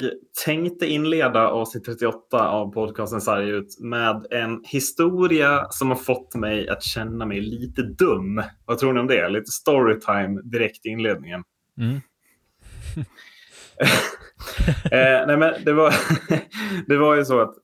[0.00, 0.12] Jag
[0.44, 6.68] tänkte inleda avsnitt 38 av podcasten Sarg ut med en historia som har fått mig
[6.68, 8.42] att känna mig lite dum.
[8.64, 9.28] Vad tror ni om det?
[9.28, 11.42] Lite storytime direkt i inledningen.
[11.78, 11.94] Mm.
[14.84, 15.94] eh, nej men det, var
[16.86, 17.54] det var ju så att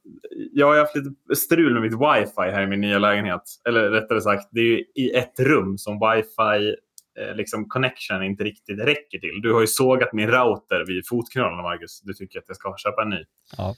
[0.52, 3.42] jag har haft lite strul med mitt wifi här i min nya lägenhet.
[3.68, 6.76] Eller rättare sagt, det är i ett rum som wifi
[7.18, 9.40] eh, liksom connection inte riktigt räcker till.
[9.42, 12.00] Du har ju sågat min router vid fotknölarna, Marcus.
[12.00, 13.24] Du tycker att jag ska köpa en ny.
[13.56, 13.74] Ja.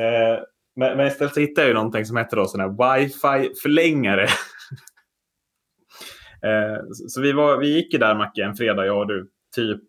[0.00, 0.42] Eh,
[0.76, 4.22] men, men, istället så hittade jag ju någonting som heter då sån här wifi-förlängare.
[6.42, 9.30] eh, så, så vi, var, vi gick ju där, Macke, en fredag, jag och du.
[9.54, 9.82] Typ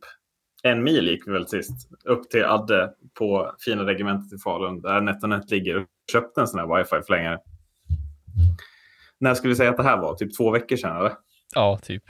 [0.64, 1.90] en mil gick vi väl sist.
[2.06, 5.78] Upp till Adde på fina regementet i Falun, där NetOnNet ligger.
[5.78, 7.40] Och köpte en sån här wifi-förlängare.
[9.20, 10.16] När skulle vi säga att det här var?
[10.16, 11.12] Typ två veckor sedan, eller?
[11.56, 12.04] Ja, typ.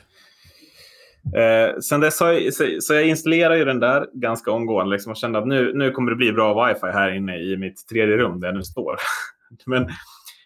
[1.36, 5.11] Eh, sen dess har jag, så, så jag installerade ju den där ganska omgående liksom,
[5.11, 8.17] och kände att nu, nu kommer det bli bra wifi här inne i mitt tredje
[8.17, 8.97] rum där jag nu står.
[9.66, 9.89] Men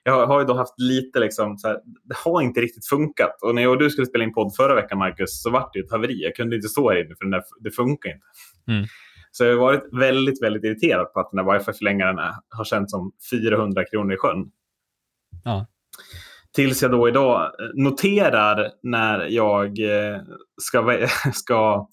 [0.03, 3.41] jag har ju då haft lite, liksom, så här, det har inte riktigt funkat.
[3.41, 5.79] Och när jag och du skulle spela in podd förra veckan, Marcus, så var det
[5.79, 6.23] ett haveri.
[6.23, 8.25] Jag kunde inte stå här inne för den där, det funkar inte.
[8.67, 8.85] Mm.
[9.31, 13.11] Så jag har varit väldigt, väldigt irriterad på att den där wifi-förlängaren har känts som
[13.31, 14.51] 400 kronor i sjön.
[15.43, 15.67] Ja.
[16.55, 20.21] Tills jag då idag noterar när jag eh,
[20.61, 21.87] ska, ska,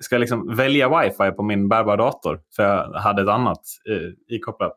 [0.00, 3.60] ska liksom välja wifi på min bärbara dator, för jag hade ett annat
[3.90, 4.76] eh, ikopplat.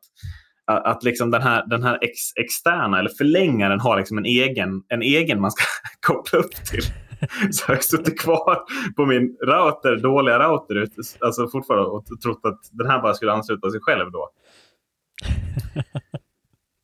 [0.66, 5.02] Att liksom den här, den här ex, externa, eller förlängaren, har liksom en egen, en
[5.02, 5.64] egen man ska
[6.14, 6.84] koppla upp till.
[7.52, 8.64] Så jag har suttit kvar
[8.96, 10.88] på min router, dåliga router,
[11.20, 14.30] alltså fortfarande och trott att den här bara skulle ansluta sig själv då.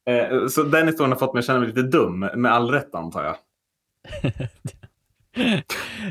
[0.09, 2.95] Eh, så den historien har fått mig att känna mig lite dum, med all rätt
[2.95, 3.35] antar jag.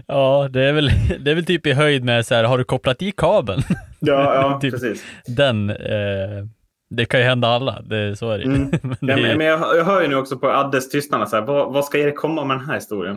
[0.07, 2.65] ja, det är, väl, det är väl typ i höjd med så här, har du
[2.65, 3.63] kopplat i kabeln?
[4.05, 5.05] Ja, ja typ precis.
[5.27, 6.45] Den, eh,
[6.91, 8.71] det kan ju hända alla, det, så är det mm.
[8.83, 9.29] men, det...
[9.29, 11.85] Ja, men jag, jag, hör ju nu också på Addes tystnad, så här, vad, vad
[11.85, 13.15] ska Erik komma med den här historien?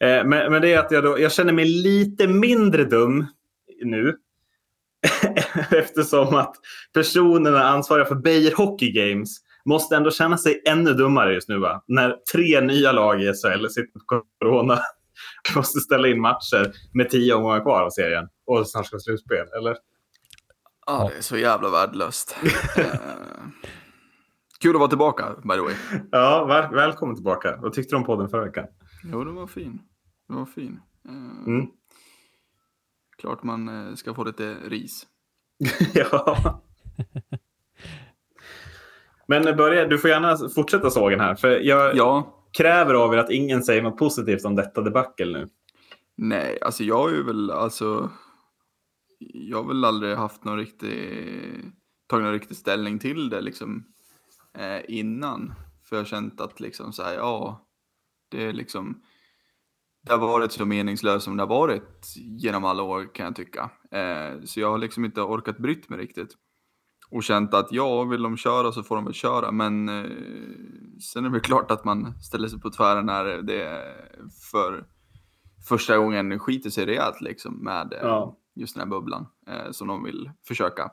[0.00, 3.26] eh, men, men det är att jag, då, jag känner mig lite mindre dum
[3.84, 4.16] nu
[5.70, 6.56] Eftersom att
[6.92, 11.58] personerna ansvariga för Beijer Hockey Games måste ändå känna sig ännu dummare just nu.
[11.58, 11.84] Va?
[11.86, 17.10] När tre nya lag i SHL sitter på corona och måste ställa in matcher med
[17.10, 18.28] tio omgångar kvar av serien.
[18.46, 19.76] Och snart ska slutspel, eller?
[20.86, 22.36] Ja, det är så jävla värdelöst.
[22.78, 22.84] uh,
[24.60, 25.74] kul att vara tillbaka, by the way.
[26.10, 27.56] Ja, väl, välkommen tillbaka.
[27.56, 28.66] Vad tyckte du om podden förra veckan?
[29.12, 29.80] Jo, den var fin.
[30.28, 30.80] Den var fin.
[31.08, 31.66] Uh, mm.
[33.18, 35.06] Klart man eh, ska få lite ris.
[35.94, 36.62] ja.
[39.26, 41.34] Men börja, du får gärna fortsätta sågen här.
[41.34, 42.34] För jag ja.
[42.52, 45.48] kräver av er att ingen säger något positivt om detta debacle nu.
[46.16, 48.10] Nej, alltså jag ju väl alltså.
[49.18, 50.92] Jag har väl aldrig haft någon riktig,
[52.08, 53.84] tagit någon riktig ställning till det liksom
[54.58, 55.54] eh, innan.
[55.84, 57.66] För jag har känt att liksom så här, ja,
[58.30, 59.02] det är liksom
[60.02, 63.70] det har varit så meningslöst som det har varit genom alla år kan jag tycka.
[63.90, 66.30] Eh, så jag har liksom inte orkat brytt mig riktigt.
[67.10, 69.52] Och känt att ja, vill de köra så får de väl köra.
[69.52, 70.10] Men eh,
[71.00, 73.82] sen är det väl klart att man ställer sig på tvären när det
[74.50, 74.84] för
[75.68, 78.36] första gången skiter sig rejält liksom med eh, ja.
[78.54, 80.90] just den här bubblan eh, som de vill försöka.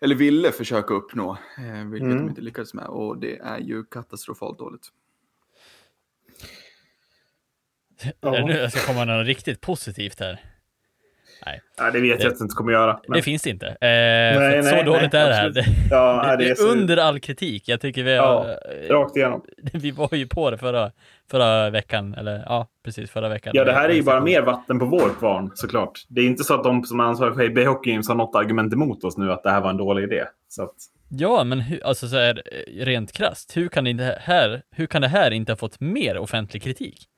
[0.00, 2.18] Eller ville försöka uppnå, eh, vilket mm.
[2.18, 2.86] de inte lyckades med.
[2.86, 4.88] Och det är ju katastrofalt dåligt.
[8.20, 8.30] Ja.
[8.30, 10.53] nu jag ska komma med något riktigt positivt här.
[11.46, 11.60] Nej.
[11.76, 13.00] Ja, det vet jag att det inte kommer göra.
[13.08, 13.16] Men...
[13.16, 13.66] Det finns det inte.
[13.66, 15.50] Eh, nej, nej, så nej, dåligt är det här.
[15.54, 16.68] Det, ja, det är så...
[16.68, 17.68] under all kritik.
[17.68, 18.58] Jag tycker vi har...
[18.88, 19.44] Ja, rakt igenom.
[19.72, 20.90] Vi var ju på det förra,
[21.30, 23.52] förra veckan, eller ja, precis förra veckan.
[23.56, 26.04] Ja, det här är ju bara mer vatten på vår kvarn såklart.
[26.08, 28.34] Det är inte så att de som är ansvariga för AB Hockey Games har något
[28.34, 30.24] argument emot oss nu att det här var en dålig idé.
[30.48, 30.74] Så att...
[31.08, 32.42] Ja, men hur, alltså så här,
[32.78, 36.62] rent krast, hur kan, det här, hur kan det här inte ha fått mer offentlig
[36.62, 37.08] kritik?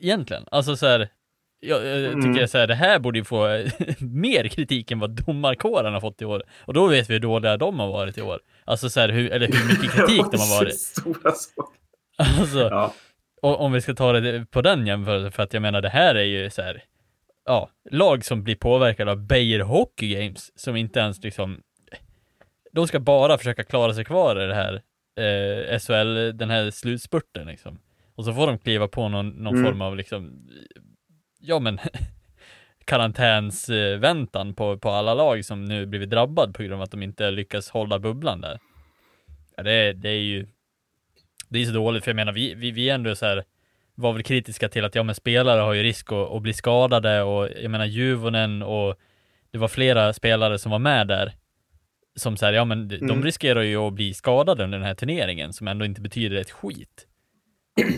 [0.00, 0.44] egentligen.
[0.50, 1.08] Alltså så här,
[1.60, 2.48] jag, jag tycker mm.
[2.48, 3.64] så här, det här borde ju få
[3.98, 6.42] mer kritik än vad domarkåren har fått i år.
[6.64, 8.40] Och då vet vi hur dåliga de har varit i år.
[8.64, 10.80] Alltså så här, hur, eller hur mycket kritik de har varit.
[10.80, 11.32] Stora
[12.18, 12.94] Alltså, ja.
[13.42, 16.14] och, om vi ska ta det på den jämförelsen, för att jag menar det här
[16.14, 16.82] är ju så här,
[17.44, 21.60] ja, lag som blir påverkade av Beijer Hockey Games, som inte ens liksom,
[22.72, 24.82] de ska bara försöka klara sig kvar i det här
[25.16, 27.78] eh, SHL, den här slutspurten liksom.
[28.14, 29.64] Och så får de kliva på någon, någon mm.
[29.64, 30.48] form av liksom,
[31.40, 31.78] ja men,
[32.84, 37.30] karantänsväntan på, på alla lag som nu blivit drabbad på grund av att de inte
[37.30, 38.58] lyckas hålla bubblan där.
[39.56, 40.46] Ja, det, det är ju,
[41.48, 43.44] det är så dåligt, för jag menar, vi, vi, vi är ändå så här,
[43.94, 47.22] var väl kritiska till att ja men spelare har ju risk att, att bli skadade
[47.22, 48.96] och jag menar Juvonen och
[49.50, 51.32] det var flera spelare som var med där
[52.16, 53.24] som säger, ja men de Mm.
[53.24, 57.06] riskerar ju att bli skadade under den här turneringen som ändå inte betyder ett skit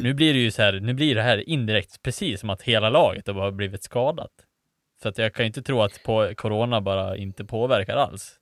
[0.00, 2.90] nu blir det ju så här, nu blir det här indirekt precis som att hela
[2.90, 4.31] laget har blivit skadat.
[5.02, 8.38] Så att jag kan ju inte tro att på corona bara inte påverkar alls.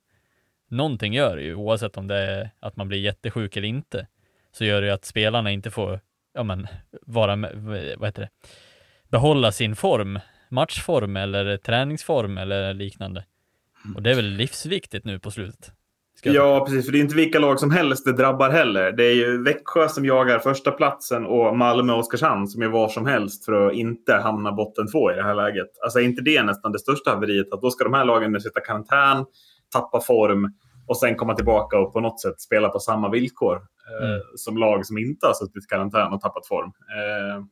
[0.69, 4.07] Någonting gör det ju, oavsett om det är att man blir jättesjuk eller inte,
[4.51, 5.99] så gör det ju att spelarna inte får,
[6.33, 6.67] ja men,
[7.01, 7.55] vara med,
[7.97, 8.29] vad heter det,
[9.09, 13.25] behålla sin form, matchform eller träningsform eller liknande.
[13.95, 15.73] Och det är väl livsviktigt nu på slutet.
[16.23, 16.85] Ja, precis.
[16.85, 18.91] För det är inte vilka lag som helst det drabbar heller.
[18.91, 22.87] Det är ju Växjö som jagar första platsen och Malmö och Oskarshamn som är var
[22.89, 25.67] som helst för att inte hamna botten två i det här läget.
[25.83, 27.53] Alltså är inte det nästan det största haveriet?
[27.53, 29.25] Att då ska de här lagen nu sitta i karantän,
[29.73, 30.53] tappa form
[30.87, 33.61] och sen komma tillbaka och på något sätt spela på samma villkor eh,
[34.09, 34.21] Mm.
[34.35, 36.71] som lag som inte har suttit i karantän och tappat form.
[36.97, 37.43] Eh,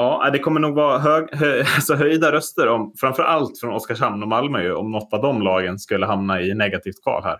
[0.00, 4.22] Ja, det kommer nog vara hög, hö, alltså höjda röster om framför allt från Oskarshamn
[4.22, 7.38] och Malmö ju, om något av de lagen skulle hamna i negativt kval här.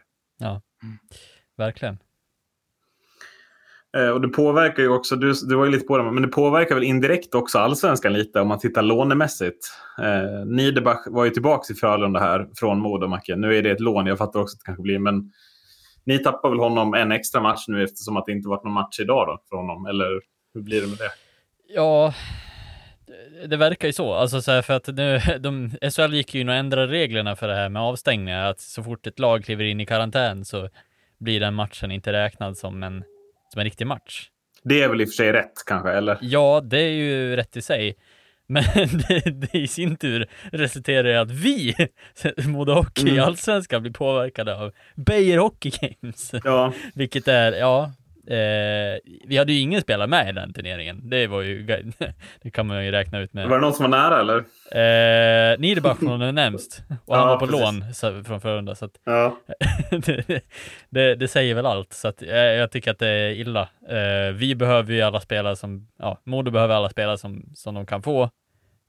[1.58, 1.98] Verkligen.
[3.96, 6.28] Eh, och det påverkar ju också, du, du var ju lite på det, men det
[6.28, 9.72] påverkar väl indirekt också allsvenskan lite om man tittar lånemässigt.
[9.98, 13.36] Eh, Niederbach var ju tillbaka i Frölunda här från Modo, Macke.
[13.36, 15.32] Nu är det ett lån, jag fattar också att det kanske blir, men
[16.04, 19.00] ni tappar väl honom en extra match nu eftersom att det inte varit någon match
[19.00, 20.20] idag då för honom, eller
[20.54, 21.10] hur blir det med det?
[21.74, 22.14] Ja,
[23.46, 24.14] det, verkar ju så.
[24.14, 27.48] Alltså så här, för att nu, de, SHL gick ju in och ändrade reglerna för
[27.48, 28.44] det här med avstängningar.
[28.44, 30.68] Att så fort ett lag kliver in i karantän så
[31.18, 33.04] blir den matchen inte räknad som en,
[33.52, 34.28] som en riktig match.
[34.62, 36.18] Det är väl i och för sig rätt kanske, eller?
[36.20, 37.96] Ja, det är ju rätt i sig.
[38.50, 38.64] Men
[39.08, 41.74] det, det i sin tur resulterar i att vi,
[42.46, 43.24] Modo Hockey Mm.
[43.24, 46.34] Allsvenskan, blir påverkade av Beijer Hockey Games.
[46.44, 47.92] Ja, Vilket är, ja,
[48.30, 51.10] eh, vi hade ju ingen spelare med i den turneringen.
[51.10, 51.62] Det var ju,
[52.42, 53.48] det kan man ju räkna ut med.
[53.48, 54.36] var det någon som var nära eller?
[55.52, 56.82] Eh, Niederbach den närmst.
[57.06, 57.60] Och han Ja, var på precis.
[57.62, 58.74] lån så, från Frölunda.
[58.74, 59.36] Så att Ja.
[59.90, 60.42] det,
[60.90, 61.92] det, det säger väl allt.
[61.92, 63.68] Så att, eh, jag tycker att det är illa.
[63.88, 67.86] Eh, vi behöver ju alla spelare som, ja, Modo behöver alla spelare som, som de
[67.86, 68.30] kan få.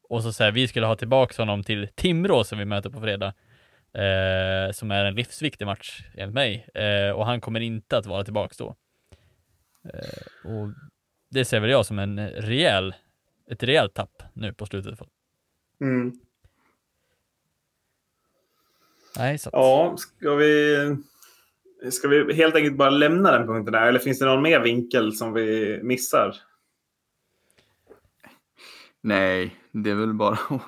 [0.10, 3.34] Och så säger vi skulle ha tillbaka honom till Timrå som vi möter på fredag.
[3.98, 6.68] Eh, som är en livsviktig match enligt mig.
[6.74, 8.76] Eh, och han kommer inte att vara tillbaka då.
[9.84, 10.70] Eh, och
[11.30, 12.96] det ser väl jag som en rejäl,
[13.52, 15.00] ett rejält tapp nu på slutet.
[15.82, 16.12] Mm.
[19.18, 20.78] Nej, så att, Ja, ska vi,
[21.92, 23.88] ska vi helt enkelt bara lämna den punkten där?
[23.88, 26.36] Eller finns det någon mer vinkel som vi missar?
[29.02, 30.62] Nej, det är väl bara att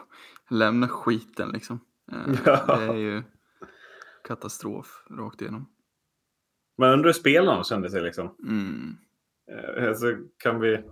[0.50, 1.80] lämna skiten liksom.
[2.12, 2.78] Eh, Ja.
[2.78, 3.24] Det är ju
[4.24, 5.70] katastrof rakt igenom.
[6.78, 8.36] Man undrar hur spelarna kände sig liksom.
[8.48, 8.98] Mm.
[9.52, 10.06] Eh, Alltså,
[10.38, 10.84] kan vi...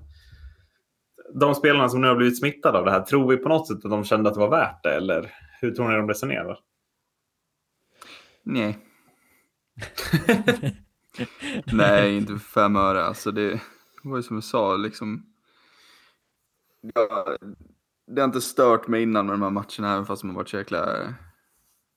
[1.33, 3.85] De spelarna som nu har blivit smittade av det här, tror vi på något sätt
[3.85, 4.93] att de kände att det var värt det?
[4.95, 6.59] Eller hur tror ni de resonerar?
[8.43, 8.79] Nej.
[11.73, 13.03] Nej, inte för fem öre.
[13.03, 13.61] Alltså det
[14.03, 15.25] var ju som jag sa, liksom.
[16.93, 17.37] Ja,
[18.07, 20.49] det har inte stört mig innan med de här matcherna, även fast de har varit
[20.49, 21.13] så jäkla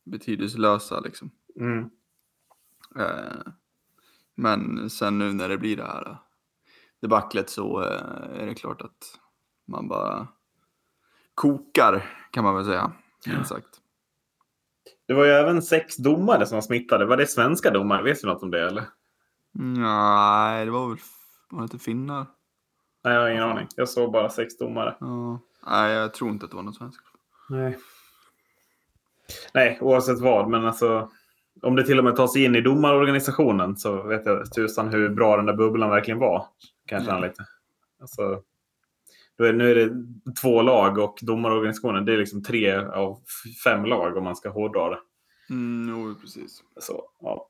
[0.05, 1.31] betydelselösa liksom.
[1.61, 1.91] Mm.
[2.99, 3.53] Eh,
[4.35, 6.17] Men sen nu när det blir det här
[7.05, 9.19] debaclet så eh, är det klart att
[9.67, 10.29] man bara
[11.35, 12.93] kokar, kan man väl säga.
[13.45, 13.69] Sagt.
[15.07, 17.07] Det var ju även sex domare som var smittade.
[17.07, 18.03] Var det svenska domare?
[18.03, 18.67] Vet du något om det?
[18.67, 18.85] Eller?
[19.53, 20.99] Nej, det var väl,
[21.51, 22.27] var det inte finnar?
[23.05, 23.67] Nej, jag har ingen aning.
[23.77, 24.97] Jag såg bara sex domare.
[25.01, 25.41] Ja.
[25.67, 27.05] Nej, jag tror inte att det var något svenskt.
[27.49, 27.79] Nej.
[29.55, 30.51] Nej, oavsett vad.
[30.51, 31.11] Men alltså,
[31.63, 35.09] om det till och med tar sig in i domarorganisationen så vet jag tusan hur
[35.09, 36.47] bra den där bubblan verkligen var.
[36.87, 37.47] Kanske han lite.
[38.01, 38.43] Alltså,
[39.39, 39.91] är, nu är det
[40.41, 43.21] två lag och domarorganisationen det är liksom tre av
[43.65, 44.99] fem lag om man ska hårdra det.
[45.51, 46.63] Mm, jo, precis.
[46.77, 47.49] Så, ja.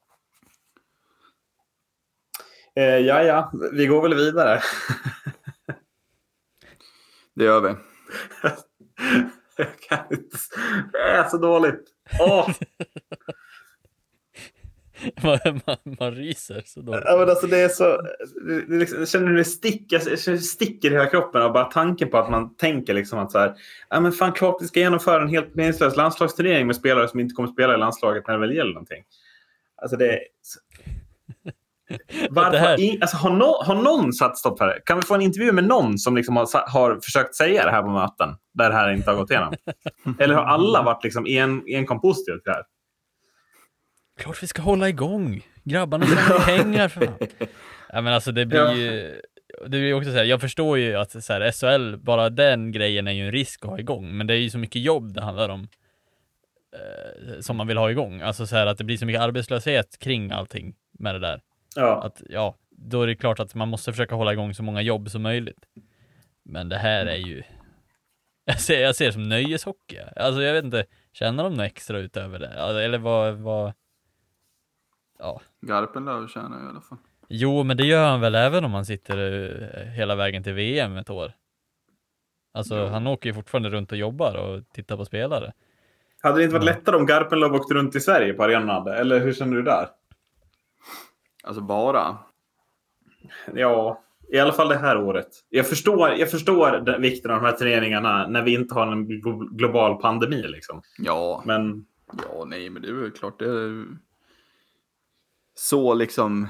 [2.77, 4.61] Eh, ja, ja, vi går väl vidare.
[7.35, 7.69] Det gör vi.
[9.57, 10.37] Jag kan inte.
[10.93, 11.85] Det är så dåligt.
[12.21, 12.51] Åh!
[15.23, 17.01] man, man, man ryser så då.
[17.05, 18.03] Ja, men alltså det är så...
[18.47, 22.11] Det, liksom, jag känner hur det sticker, det sticker i hela kroppen av bara tanken
[22.11, 23.55] på att man tänker liksom att så här,
[23.91, 27.35] ja men fan klart vi ska genomföra en helt meningslös landslagsturnering med spelare som inte
[27.35, 29.05] kommer spela i landslaget när det väl gäller någonting.
[29.83, 30.19] Alltså det är...
[32.31, 34.81] Varför, här- alltså, har, no, har någon satt stopp för det?
[34.85, 37.83] Kan vi få en intervju med någon som liksom har, har försökt säga det här
[37.83, 39.55] på möten där det här inte har gått igenom?
[40.19, 42.63] Eller har alla varit liksom en, enkom positiva till det här?
[44.17, 45.43] Klart vi ska hålla igång!
[45.65, 47.17] Grabbarna tjänar pengar för fan.
[47.93, 48.75] Ja men alltså det blir Ja.
[48.75, 49.21] ju,
[49.63, 52.73] det blir ju också så här, jag förstår ju att så här, SHL, bara den
[52.73, 55.15] grejen är ju en risk att ha igång, men det är ju så mycket jobb
[55.15, 55.69] det handlar om.
[56.73, 58.21] eh, som man vill ha igång.
[58.21, 61.41] Alltså så här att det blir så mycket arbetslöshet kring allting med det där.
[61.77, 62.03] Ja.
[62.03, 65.11] Att ja, då är det klart att man måste försöka hålla igång så många jobb
[65.11, 65.65] som möjligt.
[66.45, 67.43] Men det här är ju,
[68.45, 69.99] jag ser, jag ser det som nöjeshockey.
[70.17, 72.63] Alltså jag vet inte, känner de något extra utöver det?
[72.63, 73.73] Alltså, Eller vad, vad,
[75.19, 75.41] ja.
[75.61, 76.99] Garpenlöv tjänar i alla fall.
[77.29, 79.19] Jo, men det gör han väl även om han sitter
[79.79, 81.33] eh, hela vägen till VM ett år.
[82.55, 82.89] Alltså Ja.
[82.89, 85.53] han åker ju fortfarande runt och jobbar och tittar på spelare.
[86.23, 88.87] Hade det inte varit lättare om Garpenlöv åkte runt i Sverige på arenan?
[88.89, 89.89] Eller hur känner du där?
[91.45, 92.19] Alltså bara.
[93.55, 94.01] Ja,
[94.33, 95.29] i alla fall det här året.
[95.49, 99.07] Jag förstår, jag förstår den, vikten av de här turneringarna när vi inte har en
[99.09, 100.43] glo- global pandemi.
[100.43, 100.83] Liksom.
[100.99, 101.87] Ja, Men
[102.29, 103.85] ja, nej, men det är väl klart det är
[105.55, 106.49] så liksom.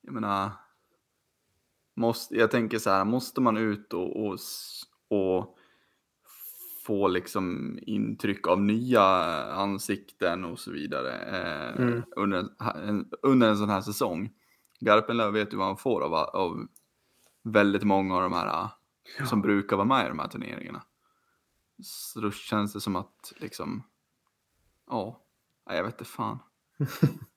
[0.00, 0.50] Jag menar.
[1.96, 4.38] Måste, jag tänker så här, måste man ut och, och,
[5.08, 5.56] och
[6.84, 9.02] få liksom intryck av nya
[9.52, 12.02] ansikten och så vidare eh, Mm.
[12.16, 12.48] under,
[12.88, 14.32] en, under en sån här säsong.
[14.80, 16.66] Garpenlöv vet ju vad han får av, av
[17.42, 18.68] väldigt många av de här
[19.18, 20.82] eh, som brukar vara med i de här turneringarna.
[21.82, 23.82] Så då känns det som att liksom,
[24.90, 25.24] ja,
[25.66, 26.38] jag vet inte fan.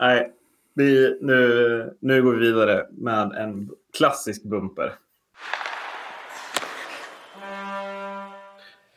[0.00, 0.32] nej,
[0.74, 4.92] vi, nu, nu går vi vidare med en klassisk bumper.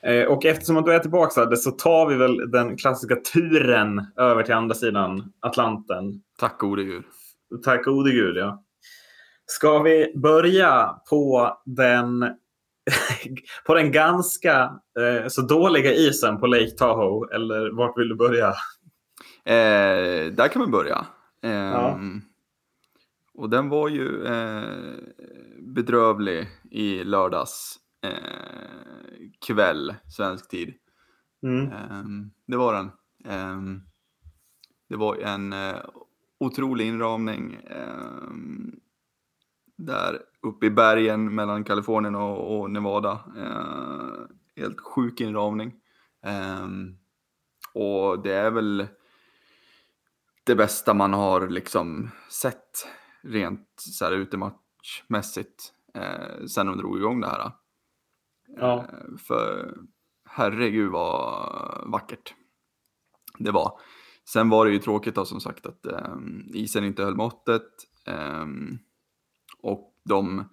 [0.01, 4.43] Eh, Och eftersom att du är tillbaka så tar vi väl den klassiska turen över
[4.43, 6.22] till andra sidan Atlanten.
[6.39, 7.03] Tack gode gud.
[7.63, 8.63] Tack gode gud, ja.
[9.46, 12.19] Ska vi börja på den,
[13.65, 17.36] på den ganska eh, så dåliga isen på Lake Tahoe?
[17.36, 18.53] Eller vart vill du börja?
[19.50, 21.06] Eh, där kan vi börja.
[21.41, 22.00] Eh, Ja.
[23.34, 24.96] Och den var ju eh,
[25.60, 30.74] bedrövlig i lördags eh, kväll, svensk tid.
[31.44, 31.72] Mm.
[31.72, 32.91] Ehm, det var den.
[33.25, 33.82] Ehm,
[34.89, 35.75] det var en eh,
[36.39, 38.79] otrolig inramning ehm,
[39.77, 43.20] där uppe i bergen mellan Kalifornien och, och Nevada.
[43.38, 45.74] Eh, helt sjuk inramning.
[46.24, 46.96] Ehm,
[47.74, 48.88] och det är väl
[50.50, 52.88] det bästa man har liksom sett
[53.24, 57.51] rent så här utematchmässigt eh, sen de drog igång det här.
[58.58, 58.77] Ja.
[58.77, 59.74] Eh, För
[60.29, 62.34] herregud vad vackert
[63.38, 63.79] det var.
[64.29, 66.15] Sen var det ju tråkigt då som sagt att eh,
[66.53, 67.68] isen inte höll måttet.
[68.08, 68.46] Eh,
[69.62, 70.50] och de,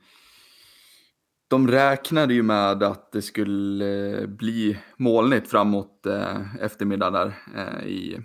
[1.49, 8.21] de räknade ju med att det skulle bli molnigt framåt eh, eftermiddag där eh, i,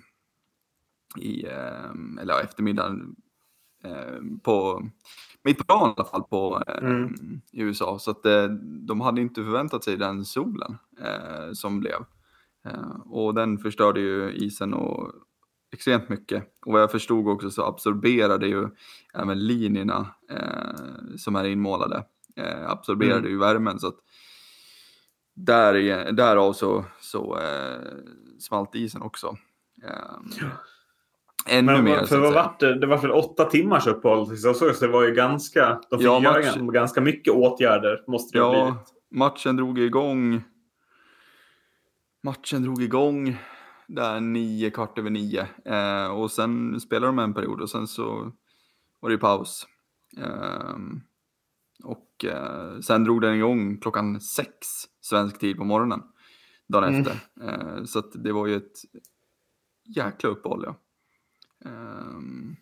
[1.18, 3.15] i eh, eller ja, eftermiddagen
[3.84, 4.84] eh, på
[5.44, 7.41] mitt på dagen i alla fall på, eh, Mm.
[7.51, 8.00] i USA.
[8.00, 8.44] Så att eh,
[8.88, 12.06] de hade inte förväntat sig den solen eh, som blev.
[12.65, 15.12] Eh, och den förstörde ju isen och
[15.74, 16.44] extremt mycket.
[16.65, 18.68] Och vad jag förstod också så absorberade ju
[19.13, 20.08] även linjerna
[21.18, 22.03] som är inmålade
[22.68, 23.32] absorberade Mm.
[23.32, 23.80] ju värmen.
[23.80, 23.96] Så att
[25.34, 27.82] där, därav så, så eh,
[28.39, 29.38] smalt isen också.
[29.84, 30.44] Eh,
[31.48, 32.79] ännu Men mer för vad vart det?
[32.79, 34.38] Det var väl åtta timmars uppehåll?
[34.38, 35.81] Så så det var ju ganska...
[35.89, 38.03] De fick Ja, göra match- ganska, mycket åtgärder.
[38.07, 38.88] Måste det ha Ja, blivit.
[39.12, 40.43] matchen drog igång.
[42.24, 43.38] Matchen drog igång
[43.88, 45.48] där nio, kvart över nio.
[45.65, 48.31] Eh, och sen spelade de en period och sen så
[49.00, 49.67] var det ju paus.
[50.17, 51.01] Ehm,
[51.83, 54.50] och eh, sen drog den igång klockan sex
[55.01, 56.01] svensk tid på morgonen.
[56.67, 57.01] Dagen Mm.
[57.01, 57.15] efter.
[57.77, 58.71] Eh, så det var ju ett
[59.95, 60.75] jäkla uppehåll ja.
[61.65, 62.56] Ehm,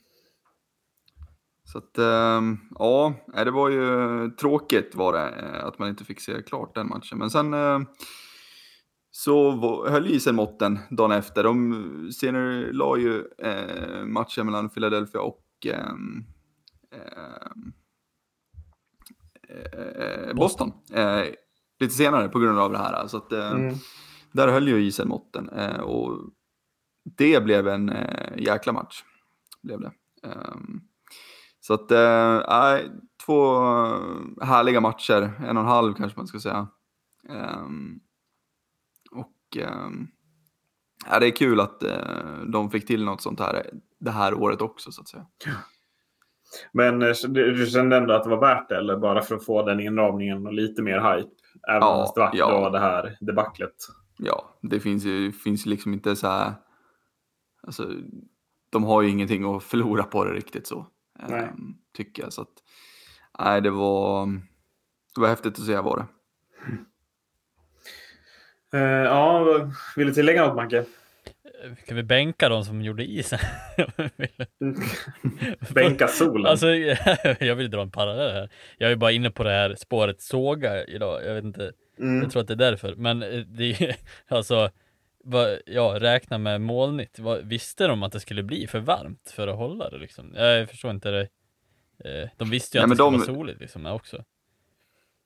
[1.64, 6.20] så att, ehm, ja, det var ju tråkigt var det eh, att man inte fick
[6.22, 7.18] se klart den matchen.
[7.18, 7.80] Men sen eh,
[9.12, 11.44] så var, höll isen måtten dagen efter.
[11.44, 16.24] De senare la ju eh, matchen mellan Philadelphia och ehm,
[19.48, 20.72] eh, Boston.
[21.80, 23.08] Lite senare på grund av det här.
[23.08, 23.76] Så att, Mm.
[24.32, 25.50] där höll ju isen måtten.
[25.80, 26.20] Och
[27.04, 29.04] det blev en eh, jäkla match.
[29.62, 29.92] Blev det.
[30.24, 30.82] Ehm,
[31.60, 32.78] så att, eh,
[33.26, 33.60] två
[34.42, 35.32] härliga matcher.
[35.40, 36.68] En och en halv kanske man ska säga.
[37.30, 38.00] Ehm,
[39.12, 40.08] och ehm,
[41.10, 44.62] ja, det är kul att eh, de fick till något sånt här det här året
[44.62, 45.26] också så att säga.
[46.72, 48.78] Men eh, du du kände ändå att det var värt det?
[48.78, 51.30] Eller bara för att få den inramningen och lite mer hype?
[51.70, 52.70] Även Ja, fast det var ja.
[52.70, 53.76] det här debaclet.
[54.18, 56.54] Ja, det finns ju finns liksom inte så här.
[57.62, 57.94] Alltså,
[58.70, 60.88] de har ju ingenting att förlora på det riktigt så.
[61.30, 61.40] Nej.
[61.44, 62.34] ehm, tycker jag.
[62.34, 62.54] Så att,
[63.40, 64.28] nej, det var,
[65.16, 66.06] det var häftigt att se var det.
[68.74, 69.44] Uh, ja,
[69.96, 70.86] vill du tillägga något Macke?
[71.88, 73.40] Kan vi bänka de som gjorde isen?
[75.74, 76.46] bänka solen?
[76.46, 76.68] Alltså,
[77.40, 78.50] jag vill dra en parallell här.
[78.78, 81.26] Jag är bara inne på det här spåret såga idag.
[81.26, 81.72] Jag vet inte.
[82.00, 82.22] Mm.
[82.22, 82.96] Jag tror att det är därför.
[82.96, 83.96] Men eh, det är
[84.28, 84.70] alltså,
[85.30, 87.20] vad, ja, räkna med molnigt.
[87.20, 90.34] Vad, visste de att det skulle bli för varmt för att hålla det liksom?
[90.36, 91.22] Jag förstår inte det.
[92.06, 93.18] Eh, de visste ju Nej, att det skulle de...
[93.18, 94.24] vara soligt liksom också.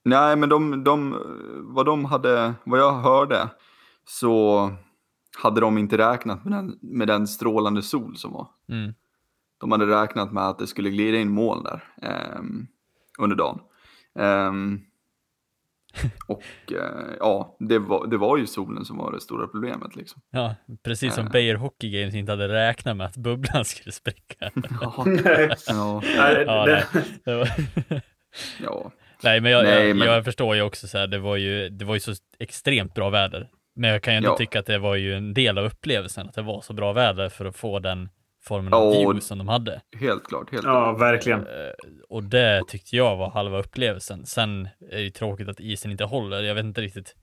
[0.06, 1.20] Nej, men de, de,
[1.76, 3.50] vad de hade, vad jag hörde,
[4.06, 4.72] så
[5.38, 8.48] hade de inte räknat med den, med den strålande sol som var.
[8.70, 8.94] Mm.
[9.58, 12.42] De hade räknat med att det skulle glida in moln där eh,
[13.20, 13.60] under dagen.
[14.20, 14.52] Eh,
[16.28, 20.22] och eh, ja, det var, det var ju solen som var det stora problemet liksom.
[20.32, 24.52] Ja, precis som uh, Beijer Hockey Games inte hade räknat med att bubblan skulle spricka.
[24.82, 25.06] ja,
[25.68, 26.02] ja.
[27.26, 27.46] ja,
[28.60, 28.92] ja.
[29.24, 30.08] Nej, men jag, Nej, jag, men...
[30.08, 33.10] jag, förstår ju också så här, det var ju, det var ju så extremt bra
[33.10, 33.50] väder.
[33.76, 34.38] Men jag kan ju ändå ja.
[34.38, 37.30] tycka att det var ju en del av upplevelsen, att det var så bra väder
[37.30, 38.10] för att få den
[38.44, 39.82] formen av view som de hade.
[40.00, 41.02] Helt klart, helt Ja, klart.
[41.02, 41.40] verkligen.
[41.40, 41.72] Uh,
[42.10, 44.26] och det tyckte jag var halva upplevelsen.
[44.26, 46.44] Sen är det ju tråkigt att isen inte håller.
[46.44, 47.16] Jag vet inte riktigt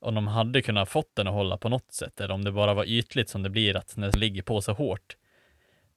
[0.00, 2.74] om de hade kunnat fått den att hålla på något sätt, eller om det bara
[2.74, 5.16] var ytligt som det blir, att när det ligger på så hårt.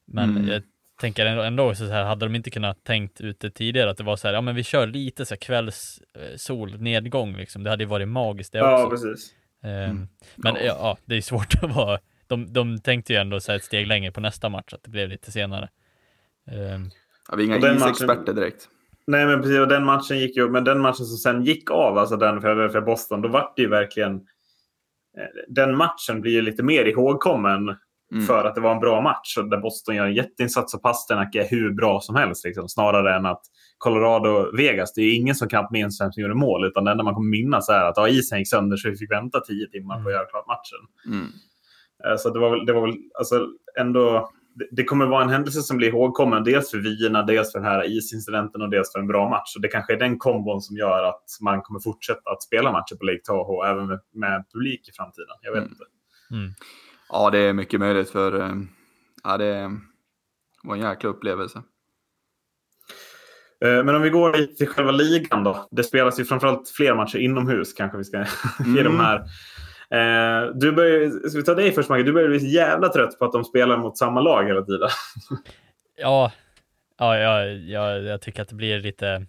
[0.06, 0.48] Men mm.
[0.48, 0.64] jag
[1.02, 4.04] tänker ändå, ändå så här, hade de inte kunnat tänkt ut det tidigare, att det
[4.04, 7.70] var så här, ja men vi kör lite så här kvälls eh, solnedgång liksom, det
[7.70, 8.90] hade ju varit magiskt det ja, också.
[8.90, 9.34] Precis.
[9.64, 10.08] Um, mm.
[10.36, 10.62] Men ja.
[10.62, 14.12] ja, det är svårt att vara, de, de tänkte ju ändå så ett steg längre
[14.12, 15.70] på nästa match, att det blev lite senare.
[16.52, 16.92] Um,
[17.30, 18.70] ja, vi är inga isexperter direkt.
[19.08, 19.60] Nej, men precis.
[19.60, 22.70] Och den matchen gick ju, men den matchen som sen gick av, alltså den för,
[22.70, 24.16] för Boston, då var det ju verkligen...
[24.16, 27.76] Eh, den matchen blir ju lite mer ihågkommen
[28.12, 28.26] Mm.
[28.26, 31.36] För att det var en bra match och där Boston gör en jätteinsats och Pasternak
[31.36, 32.46] är hur bra som helst.
[32.46, 33.42] Liksom, snarare än att
[33.78, 36.66] Colorado-Vegas, det är ingen som knappt minns vem som gjorde mål.
[36.66, 39.12] Utan det enda man kommer minnas är att ja, isen gick sönder så vi fick
[39.12, 40.14] vänta tio timmar på att mm.
[40.14, 41.14] göra klart matchen.
[41.18, 41.28] Mm.
[42.18, 43.48] Så det var väl, det var väl alltså,
[43.80, 44.32] ändå...
[44.56, 46.44] Det, det kommer vara en händelse som blir ihågkommen.
[46.44, 49.56] Dels för vyerna, dels för den här isincidenten och dels för en bra match.
[49.56, 52.96] Och det kanske är den kombon som gör att man kommer fortsätta att spela matcher
[52.96, 55.36] på Lake Tahoe även med, med publik i framtiden.
[55.42, 55.72] Jag vet mm.
[55.72, 55.84] inte.
[56.32, 56.54] Mm.
[57.10, 58.56] Ja, det är mycket möjligt för eh,
[59.24, 59.72] ja, det
[60.64, 61.64] var en jäkla upplevelse.
[63.66, 65.68] Eh, men om vi går till själva ligan då.
[65.72, 68.18] Det spelas ju framförallt fler matcher inomhus kanske vi ska
[68.66, 68.84] ge mm.
[68.84, 69.24] de här.
[69.90, 72.06] Eh, du börjar, ska vi ta dig först Maggie?
[72.06, 74.90] Du börjar bli så jävla trött på att de spelar mot samma lag hela tiden.
[75.98, 76.32] ja,
[76.98, 79.26] ja, ja, ja, jag tycker att det blir lite...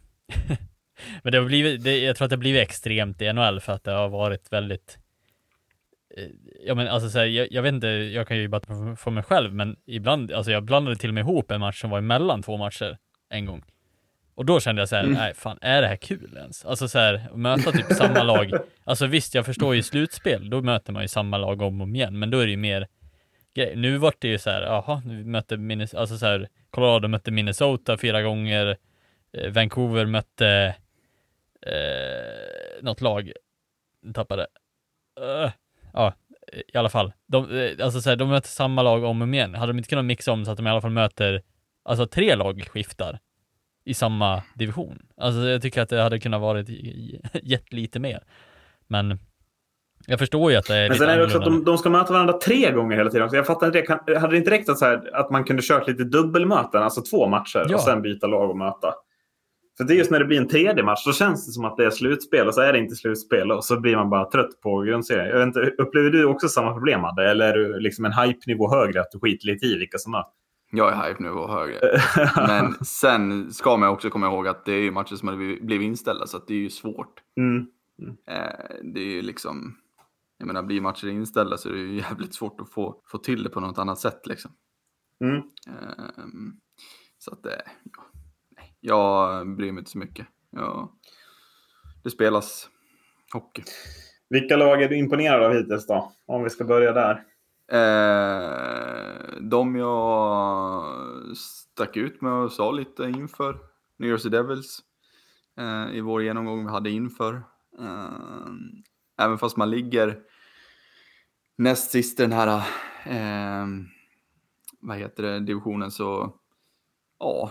[1.23, 3.73] Men det har blivit, det, jag tror att det har blivit extremt i NHL för
[3.73, 4.99] att det har varit väldigt
[6.17, 6.29] eh,
[6.65, 9.23] ja men alltså så här, jag, jag, vet inte, jag kan ju bara få mig
[9.23, 12.43] själv, men ibland, alltså jag blandade till och med ihop en match som var emellan
[12.43, 12.99] två matcher
[13.31, 13.65] en gång.
[14.39, 15.15] Och då kände jag så här, mm.
[15.15, 16.65] nej fan, är det här kul ens?
[16.65, 18.53] Alltså så här, möta typ samma lag.
[18.85, 21.95] Alltså visst, jag förstår ju slutspel, då möter man ju samma lag om och om
[21.95, 22.89] igen, men då är det ju mer
[23.55, 23.77] grej.
[23.77, 27.31] Nu vart det ju så här, jaha, nu mötte Minnesota, alltså så här, Colorado mötte
[27.31, 28.77] Minnesota fyra gånger,
[29.33, 30.75] eh, Vancouver mötte
[31.67, 33.33] eh, något lag,
[34.15, 34.47] tappade.
[35.21, 35.51] Uh,
[35.93, 36.15] ja,
[36.75, 37.13] i alla fall.
[37.27, 39.55] De, eh, alltså så här, de möter samma lag om och om igen.
[39.55, 41.43] Hade de inte kunnat mixa om så att de i alla fall möter,
[41.85, 43.19] alltså tre lag skiftar
[43.89, 44.99] i samma division.
[45.17, 46.69] Alltså jag tycker att det hade kunnat varit
[47.43, 48.23] gett lite mer.
[48.87, 49.19] Men
[50.07, 51.91] jag förstår ju att det är Men sen är det också att de, de, ska
[51.91, 53.29] möta varandra tre gånger hela tiden.
[53.33, 53.83] jag fattar inte.
[53.83, 57.03] Kan, hade det inte räckt att, så här, att man kunde kört lite dubbelmöten, alltså
[57.03, 57.75] två matcher ja.
[57.75, 58.95] och sen byta lag och möta?
[59.77, 61.77] För det är just när det blir en tredje match, då känns det som att
[61.77, 64.61] det är slutspel och så är det inte slutspel och så blir man bara trött
[64.63, 65.29] på grundserien.
[65.29, 67.31] Jag inte, upplever du också samma problem, Adde?
[67.31, 70.25] Eller är du liksom en hype-nivå högre, att du skiter lite i vilka som är?
[70.71, 71.81] Jag är hype-nivå högre.
[72.37, 76.27] Men sen ska man också komma ihåg att det är matcher som har blivit inställda,
[76.27, 77.23] så det är ju svårt.
[77.37, 77.67] Mm.
[77.99, 78.17] Mm.
[78.95, 79.77] Det är ju liksom,
[80.39, 83.43] jag menar, blir matcher inställda så är det ju jävligt svårt att få, få till
[83.43, 84.51] det på något annat sätt liksom.
[85.21, 85.37] Mm.
[85.37, 86.53] Ehm,
[87.19, 87.63] så att, ja
[88.81, 90.27] jag bryr mig inte så mycket.
[90.51, 90.93] Ja,
[92.05, 92.69] det spelas
[93.33, 93.63] hockey.
[94.29, 96.13] Vilka lag är du imponerad av hittills då?
[96.27, 97.25] Om vi ska börja där.
[97.73, 100.85] Eh, de jag
[101.37, 103.59] stack ut med och sa lite inför
[103.97, 104.81] New Jersey Devils
[105.59, 107.35] eh, i vår genomgång vi hade inför.
[107.79, 108.53] Eh,
[109.19, 110.19] även fast man ligger
[111.57, 112.63] näst sist i den här
[113.05, 113.67] eh,
[114.81, 116.35] vad heter det, divisionen så
[117.19, 117.51] ja,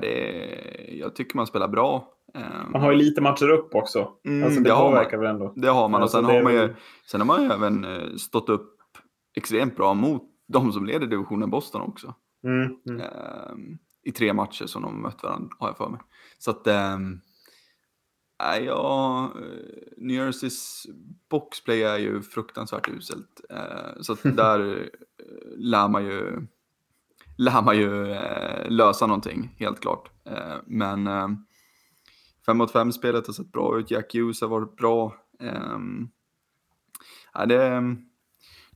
[0.00, 2.08] det, jag tycker man spelar bra.
[2.68, 4.12] Man har ju lite matcher upp också.
[4.24, 5.52] Mm, alltså det, det påverkar väl ändå.
[5.56, 6.02] Det har man.
[6.02, 6.74] Alltså och sen, har man ju,
[7.06, 8.71] sen har man ju även eh, stått upp
[9.34, 12.14] extremt bra mot de som leder divisionen Boston också.
[12.44, 13.00] Mm, mm.
[13.52, 16.00] Um, I tre matcher som de mött varandra, har jag för mig.
[16.38, 17.20] Så att, um,
[18.42, 20.86] Nej, ja, eh, New Jerseys
[21.30, 23.40] boxplay är ju fruktansvärt uselt.
[23.50, 24.86] Eh, så att där eh,
[25.56, 26.46] lär man ju,
[27.36, 30.10] lär man ju eh, lösa någonting, helt klart.
[30.24, 31.08] Eh, men
[32.46, 35.16] 5 mot 5 spelet har sett bra ut, Jack Hughes har varit bra.
[35.40, 36.08] Ehm,
[37.34, 37.96] ja, det,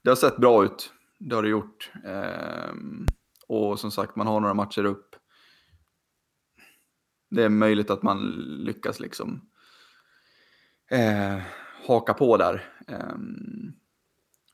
[0.06, 1.92] det har sett bra ut, det har det gjort.
[2.04, 3.06] Ehm,
[3.46, 5.16] och som sagt, man har några matcher upp.
[7.30, 8.30] Det är möjligt att man
[8.64, 9.48] lyckas liksom
[10.90, 11.38] eh,
[11.86, 12.74] haka på där.
[12.88, 13.16] Eh,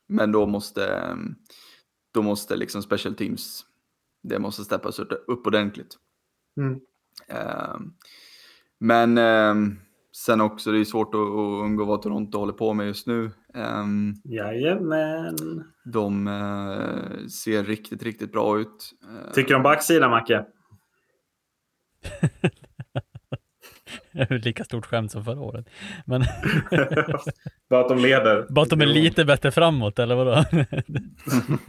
[0.07, 1.17] men då måste,
[2.13, 3.65] då måste liksom special teams,
[4.23, 5.97] det måste steppas upp ordentligt.
[6.57, 6.79] Mm.
[7.27, 7.79] Eh,
[8.79, 9.55] men eh,
[10.15, 13.31] sen också, det är svårt att, att undgå vad Toronto håller på med just nu.
[13.53, 15.63] Um, Jajamän.
[15.85, 18.93] De uh, ser riktigt, riktigt bra ut.
[19.03, 20.45] Uh, Tycker du om backsidan, Macke?
[24.29, 25.65] Lika stort skämt som förra året.
[26.05, 26.21] Men
[27.69, 28.45] Bara att de leder.
[28.49, 30.31] Bara att de är lite bättre framåt, eller vadå?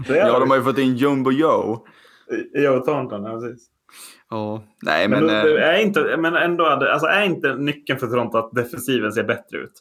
[0.09, 1.87] ja, de har ju fått in Jumbo Joe.
[2.55, 3.74] Joe Thornton, ja precis.
[4.35, 5.27] Ja, nej men...
[5.27, 9.25] men, då, är inte, men ändå, alltså är inte nyckeln för Toronto att defensiven ser
[9.25, 9.73] bättre ut?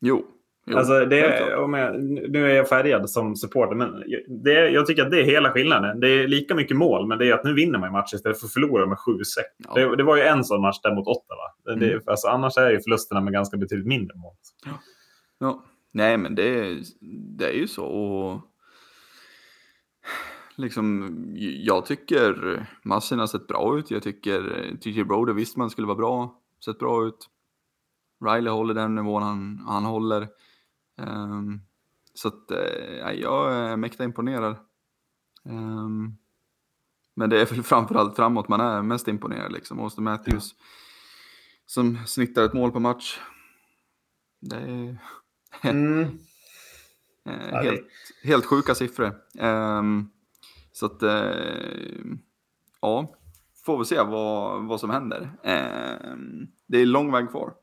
[0.00, 0.24] Jo.
[0.66, 4.02] jo alltså det, om jag, nu är jag färgad som supporter, men
[4.44, 6.00] det, jag tycker att det är hela skillnaden.
[6.00, 8.46] Det är lika mycket mål, men det är att nu vinner man matcher istället för
[8.46, 9.22] att förlora med 7-6.
[9.68, 9.74] Ja.
[9.74, 11.76] Det, det, var ju en sån match där mot Ottawa.
[11.82, 12.00] Mm.
[12.06, 14.34] Alltså, annars är ju förlusterna med ganska betydligt mindre mål.
[14.64, 14.72] Ja.
[15.38, 15.64] ja.
[15.92, 16.76] Nej, men det,
[17.38, 17.84] det är ju så.
[17.84, 18.40] Och
[20.62, 23.90] liksom, jag tycker Massin har sett bra ut.
[23.90, 27.28] Jag tycker TJ Broder visst man skulle vara bra, sett bra ut.
[28.24, 30.28] Riley håller den nivån han, han håller.
[30.96, 31.60] Um,
[32.14, 34.56] så att uh, jag är mäkta imponerad.
[35.44, 36.16] Um,
[37.14, 39.80] men det är väl framförallt framåt man är mest imponerad liksom.
[39.80, 40.54] Austin Matthews
[41.66, 43.20] som snittar ett mål per match.
[44.40, 44.98] Det är
[45.70, 46.18] mm.
[47.24, 47.86] helt,
[48.24, 49.14] helt sjuka siffror.
[49.40, 50.10] Um,
[50.72, 52.04] så att, eh,
[52.80, 53.14] ja,
[53.66, 55.30] får vi se vad, vad som händer.
[55.42, 56.16] Eh,
[56.66, 57.54] det är lång väg kvar.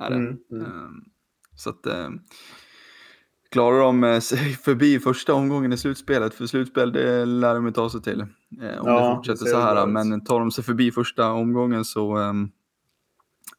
[0.00, 0.16] Är det.
[0.16, 0.62] Mm, mm.
[0.62, 0.90] Eh,
[1.56, 2.08] så att, eh,
[3.50, 7.90] klarar de eh, sig förbi första omgången i slutspelet, för slutspel det lär de ta
[7.90, 8.20] sig till.
[8.20, 8.28] Om
[8.58, 12.50] ja, det fortsätter det så här, men tar de sig förbi första omgången så, ehm,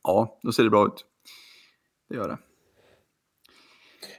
[0.04, 1.06] ja, då ser det bra ut.
[2.10, 2.38] Det gör det.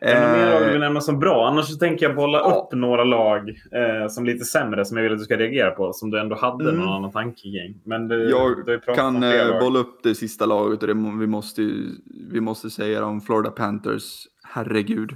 [0.01, 1.49] Är det mer lag du vill nämna som bra?
[1.49, 2.55] Annars så tänker jag bolla ja.
[2.55, 5.93] upp några lag eh, som lite sämre som jag vill att du ska reagera på.
[5.93, 6.81] Som du ändå hade mm.
[6.81, 7.81] någon annan tanke kring.
[7.85, 11.63] Men det, jag kan eh, bolla upp det sista laget och det, vi, måste,
[12.33, 14.27] vi måste säga om Florida Panthers.
[14.43, 15.13] Herregud,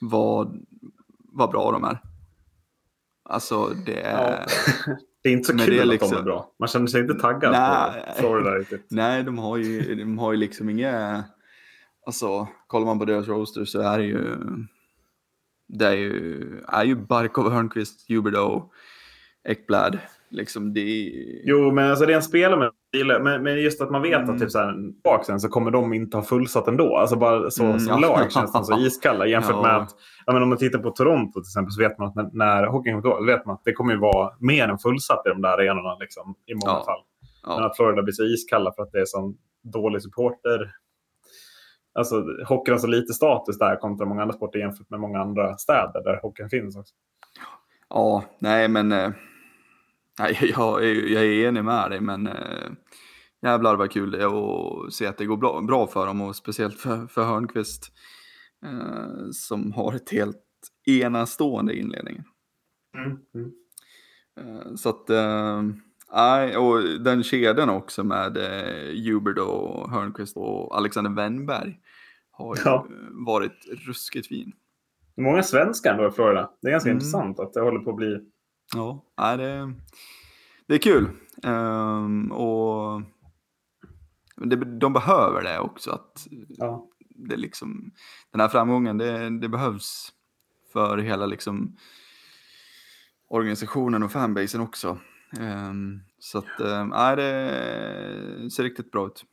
[0.00, 0.66] vad,
[1.32, 1.98] vad bra de är.
[3.24, 4.46] Alltså det är...
[4.86, 4.94] Ja.
[5.22, 6.08] Det är inte så kul liksom...
[6.08, 6.54] att de är bra.
[6.58, 8.86] Man känner sig inte taggad nej, på Florida riktigt.
[8.90, 11.24] Nej, de har ju, de har ju liksom inga
[12.08, 14.36] Alltså, kollar man på deras roster så är det ju...
[15.68, 18.70] Det är ju, är ju Barkov, Hörnqvist, Huberdeau,
[19.48, 19.98] Ekblad.
[20.30, 21.12] Liksom det
[21.44, 22.70] Jo, men alltså det är en spelare
[23.22, 24.30] med men, just att man vet mm.
[24.30, 26.96] att typ så här, bak sen så kommer de inte ha fullsatt ändå.
[26.96, 28.08] Alltså bara så mm, som ja.
[28.08, 29.62] lag känns de så iskalla jämfört ja.
[29.62, 29.90] med att
[30.26, 32.66] ja, men om man tittar på Toronto till exempel så vet man att när, när
[32.66, 35.48] hockeyn kommer vet man att det kommer ju vara mer än fullsatt i de där
[35.48, 36.84] arenorna liksom, i många ja.
[36.84, 37.00] fall.
[37.56, 40.72] Men att Florida blir så iskalla för att det är så dålig supporter
[41.98, 45.56] alltså, hockeyn har så lite status där kontra många andra sporter jämfört med många andra
[45.56, 46.94] städer där hockeyn finns också.
[47.88, 49.10] Ja, nej men eh,
[50.18, 52.70] nej, jag, jag är enig med dig men eh,
[53.42, 56.36] jävlar vad kul det är att se att det går bra, bra för dem och
[56.36, 57.92] speciellt för, för Hörnqvist
[58.64, 60.44] eh, som har ett helt
[60.86, 62.22] enastående inledning.
[62.96, 63.52] Mm, mm.
[64.40, 65.62] Eh, så att eh,
[66.12, 71.78] Nej, och den kedjan också med eh, Hubert och Hörnqvist och Alexander Wennberg
[72.38, 72.86] har ja.
[73.10, 74.52] varit ruskigt fin.
[75.16, 76.50] Många svenskar ändå i Florida.
[76.60, 76.96] Det är ganska mm.
[76.96, 78.20] intressant att det håller på att bli...
[78.74, 79.74] Ja, nej, det,
[80.66, 81.08] det är kul.
[81.42, 83.02] Um, och
[84.36, 85.90] det, de behöver det också.
[85.90, 86.88] Att ja.
[87.08, 87.92] det liksom,
[88.30, 90.12] den här framgången, det, det behövs
[90.72, 91.76] för hela liksom,
[93.28, 94.98] organisationen och fanbasen också.
[95.40, 99.24] Um, så att, um, det ser riktigt bra ut.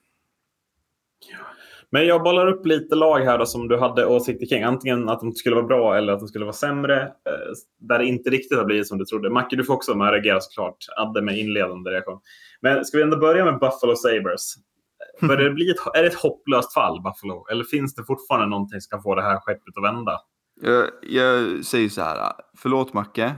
[1.96, 4.64] Men jag bollar upp lite lag här då, som du hade åsikter kring.
[4.64, 7.04] Antingen att de skulle vara bra eller att de skulle vara sämre.
[7.04, 9.30] Eh, där det inte riktigt har blivit som du trodde.
[9.30, 10.78] Macke, du får också med reagera såklart.
[10.98, 12.20] Adde med inledande reaktion.
[12.62, 14.56] Men ska vi ändå börja med Buffalo Sabres?
[15.22, 17.48] Bör det bli ett, är det ett hopplöst fall, Buffalo?
[17.52, 20.20] Eller finns det fortfarande någonting som kan få det här skeppet att vända?
[20.62, 22.34] Jag, jag säger så här.
[22.58, 23.36] Förlåt Macke,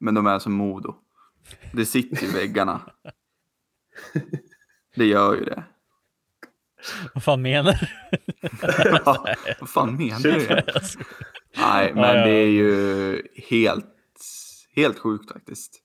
[0.00, 0.94] men de är som Modo.
[1.72, 2.80] Det sitter i väggarna.
[4.96, 5.64] Det gör ju det.
[7.14, 7.86] Vad fan menar du?
[9.04, 9.26] ja,
[9.60, 10.48] vad fan menar du?
[11.56, 13.86] Nej, men det är ju helt,
[14.76, 15.82] helt sjukt faktiskt.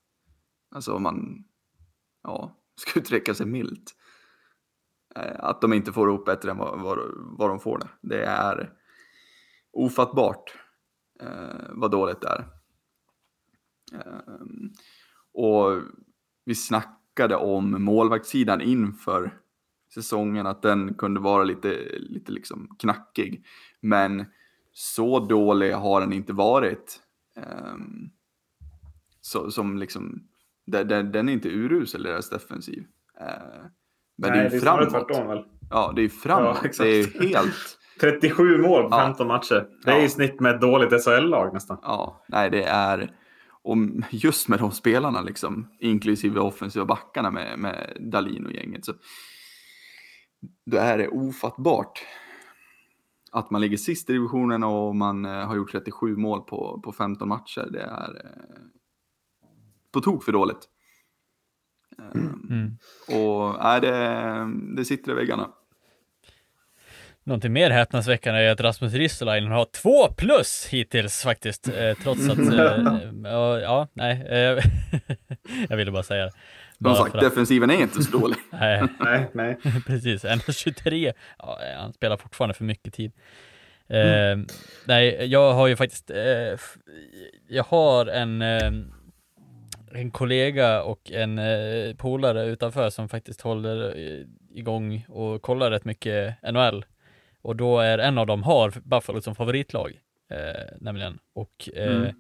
[0.75, 1.43] Alltså om man,
[2.23, 3.95] ja, ska uttrycka sig milt.
[5.15, 6.99] Eh, Att de inte får ihop bättre än vad, vad,
[7.38, 7.89] vad de får det.
[8.01, 8.71] Det är
[9.73, 10.53] ofattbart
[11.21, 12.45] eh, vad dåligt det är.
[13.93, 14.71] Ehm,
[15.33, 15.81] och
[16.45, 19.39] vi snackade om målvaktssidan inför
[19.93, 23.45] säsongen, att den kunde vara lite, lite liksom knackig.
[23.82, 24.26] Men
[24.73, 27.00] så dålig har den inte varit.
[27.38, 28.10] Ehm,
[29.21, 30.23] så, som liksom,
[30.65, 32.84] den, den, är inte urusel deras defensiv.
[33.21, 33.28] Eh,
[34.17, 34.89] men Nej, det är ju framåt.
[34.89, 35.43] tvärtom väl.
[35.69, 36.58] Ja, det är framåt.
[36.63, 39.00] Ja, det är helt, 37 mål på Ja.
[39.00, 39.67] 15 matcher.
[39.86, 40.04] Det är Ja.
[40.04, 41.78] i snitt med ett dåligt SHL-lag nästan.
[41.82, 43.12] ja, nej det är,
[43.63, 43.78] och
[44.12, 48.93] just med de spelarna liksom, inklusive offensiva backarna med, med Dalin och gänget, så
[50.65, 52.06] då är det ofattbart
[53.32, 56.91] att man ligger sist i divisionen och man eh, har gjort 37 mål på, på
[56.91, 57.67] 15 matcher.
[57.71, 58.62] Det är eh,
[59.91, 60.69] på tok för dåligt.
[62.00, 62.78] Ehm, Mm.
[63.08, 65.50] Och är det, det sitter i väggarna.
[67.23, 72.38] Någonting mer häpnadsväckande är att Rasmus Ristolainen har två plus hittills faktiskt, eh, trots att,
[72.54, 74.63] eh, ja, ja, nej, eh,
[75.69, 76.32] jag ville bara säga det.
[76.83, 78.37] Som sagt, att- defensiven är inte så dålig.
[78.49, 79.57] Nej, Nej, nej.
[79.87, 80.25] precis.
[80.25, 81.13] 1,23.
[81.39, 83.11] Ja, han spelar fortfarande för mycket tid.
[83.89, 84.37] Eh,
[84.85, 86.59] nej, jag har ju faktiskt, eh,
[87.47, 88.71] jag har en, eh,
[89.93, 94.25] en kollega och en eh, polare utanför som faktiskt håller eh,
[94.57, 96.85] igång och kollar rätt mycket NHL.
[97.41, 99.99] Och då är en av dem har Buffalo som favoritlag,
[100.31, 101.19] eh, nämligen.
[101.35, 102.15] Och Mm.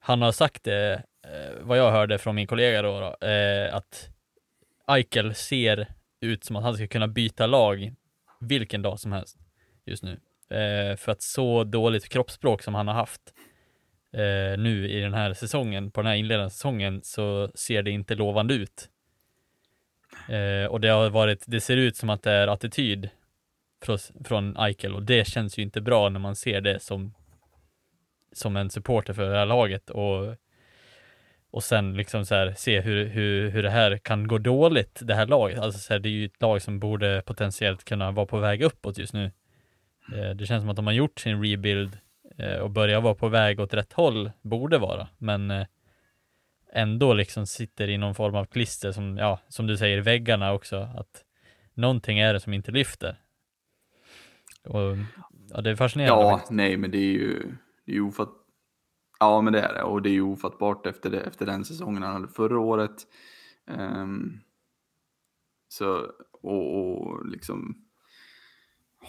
[0.00, 4.10] han har sagt det, Eh, vad jag hörde från min kollega då, då eh, att
[4.86, 5.86] Eichel ser
[6.20, 7.94] ut som att han ska kunna byta lag
[8.40, 9.38] vilken dag som helst
[9.84, 10.20] just nu.
[10.56, 13.20] Eh, för att så dåligt kroppsspråk som han har haft
[14.12, 18.14] eh, nu i den här säsongen, på den här inledande säsongen, så ser det inte
[18.14, 18.88] lovande ut.
[20.28, 23.08] Eh, och det har varit, det ser ut som att det är attityd
[23.82, 27.14] från, från Eichel och det känns ju inte bra när man ser det som
[28.32, 30.36] som en supporter för det här laget och
[31.50, 35.14] och sen liksom så här se hur, hur, hur det här kan gå dåligt, det
[35.14, 35.58] här laget.
[35.58, 38.62] Alltså så här, det är ju ett lag som borde potentiellt kunna vara på väg
[38.62, 39.30] uppåt just nu.
[40.14, 41.98] Eh, det känns som att de har gjort sin rebuild
[42.38, 45.66] eh, och börjar vara på väg åt rätt håll, borde vara, men eh,
[46.72, 50.76] ändå liksom sitter i någon form av klister som, ja, som du säger, väggarna också,
[50.76, 51.24] att
[51.74, 53.16] någonting är det som inte lyfter.
[54.64, 54.96] Och
[55.50, 56.22] ja, det är fascinerande.
[56.22, 57.52] Ja, nej, men det är ju,
[57.86, 58.28] det är ju ofatt...
[59.20, 59.82] Ja, men det är det.
[59.82, 63.06] Och det är ju ofattbart efter, det, efter den säsongen han hade förra året.
[63.66, 64.40] Ehm,
[65.68, 66.06] så,
[66.42, 67.84] och, och liksom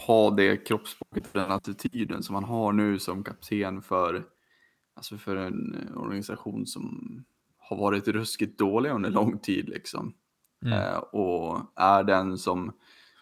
[0.07, 4.23] ha det kroppsspråket, den attityden som han har nu som kapten för,
[4.95, 7.15] alltså för en organisation som
[7.57, 10.13] har varit ruskigt dålig under lång tid liksom.
[10.65, 10.79] Mm.
[10.79, 12.71] Eh, och är den som,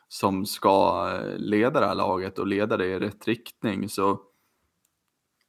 [0.07, 3.89] som ska leda det här laget och leda det i rätt riktning.
[3.89, 4.28] Så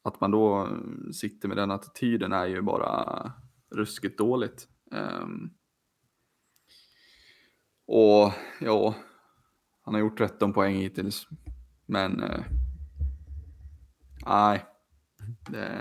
[0.02, 3.32] att man då eh, sitter med den attityden är ju bara
[3.70, 4.68] ruskigt dåligt.
[4.90, 5.54] Um,
[7.86, 8.94] och ja,
[9.82, 11.28] han har gjort 13 poäng hittills.
[11.86, 12.44] Men eh,
[14.26, 14.64] nej,
[15.50, 15.78] det,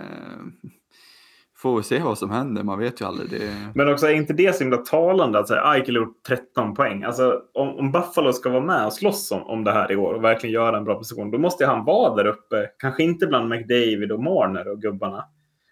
[1.61, 2.63] får vi se vad som händer.
[2.63, 3.29] Man vet ju aldrig.
[3.29, 7.03] Det, Men också är inte det så himla talande att säga Eichel gjort 13 poäng.
[7.03, 10.13] Alltså om, om Buffalo ska vara med och slåss om, om det här i år
[10.13, 12.69] och verkligen göra en bra position, då måste han vara där uppe.
[12.77, 15.25] Kanske inte bland McDavid och Marner och gubbarna.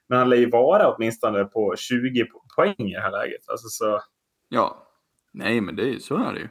[0.10, 3.50] Men han lär ju vara åtminstone på 20 po- poäng i det här läget.
[3.50, 4.02] Alltså, så
[4.50, 4.88] ja,
[5.34, 6.48] nej men det är så är det ju.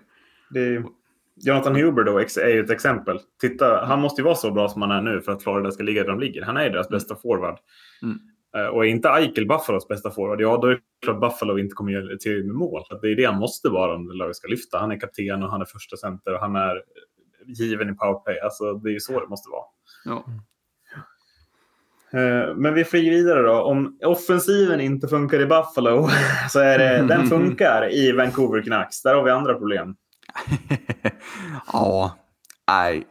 [0.50, 0.84] det är,
[1.44, 3.20] Jonathan Huber då är ju ett exempel.
[3.40, 5.82] Titta, han måste ju vara så bra som han är nu för att Florida ska
[5.82, 6.42] ligga där de ligger.
[6.42, 7.58] Han är ju deras bästa forward.
[8.02, 8.18] Mm.
[8.56, 11.74] Eh, Och är inte Eichel Buffalos bästa forward, ja då är det klart Buffalo inte
[11.74, 12.82] kommer till med mål.
[13.02, 14.78] Det är det han måste vara om laget ska lyfta.
[14.78, 16.82] Han är kapten och han är första center och han är
[17.46, 18.40] given i powerplay.
[18.40, 19.64] Alltså det är ju så det måste vara.
[20.04, 20.24] Ja.
[22.18, 23.62] Eh, Men vi flyger vidare då.
[23.62, 26.08] Om offensiven inte funkar i Buffalo
[26.50, 29.02] så är det, den funkar i Vancouver Canucks.
[29.02, 29.96] Där har vi andra problem.
[31.72, 32.16] ja,
[32.68, 33.06] nej.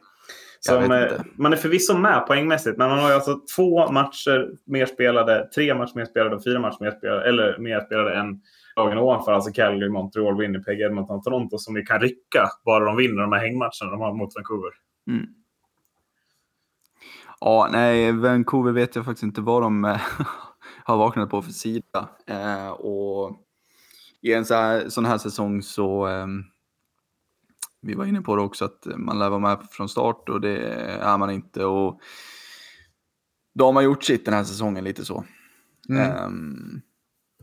[0.67, 4.85] Som, eh, man är förvisso med poängmässigt, men man har ju alltså två matcher mer
[4.85, 8.41] spelade, tre matcher mer spelade och fyra matcher mer spelade, eller mer spelade än
[8.75, 13.21] lagen ovanför, alltså Calgary, Montreal, Winnipeg, Edmonton, Toronto, som vi kan rycka bara de vinner
[13.21, 14.71] de här hängmatcherna de har mot Vancouver.
[15.07, 15.25] Mm.
[17.39, 20.01] Ja, nej, Vancouver vet jag faktiskt inte vad de eh,
[20.83, 22.09] har vaknat på för sida.
[22.27, 23.37] Eh, och
[24.21, 26.27] i en så här, sån här säsong så eh,
[27.85, 30.57] vi var inne på det också, att man lär vara med från start och det
[30.83, 31.65] är man inte.
[31.65, 31.99] Och
[33.53, 35.25] då har man gjort sitt den här säsongen lite så.
[35.89, 36.25] Mm.
[36.25, 36.81] Um,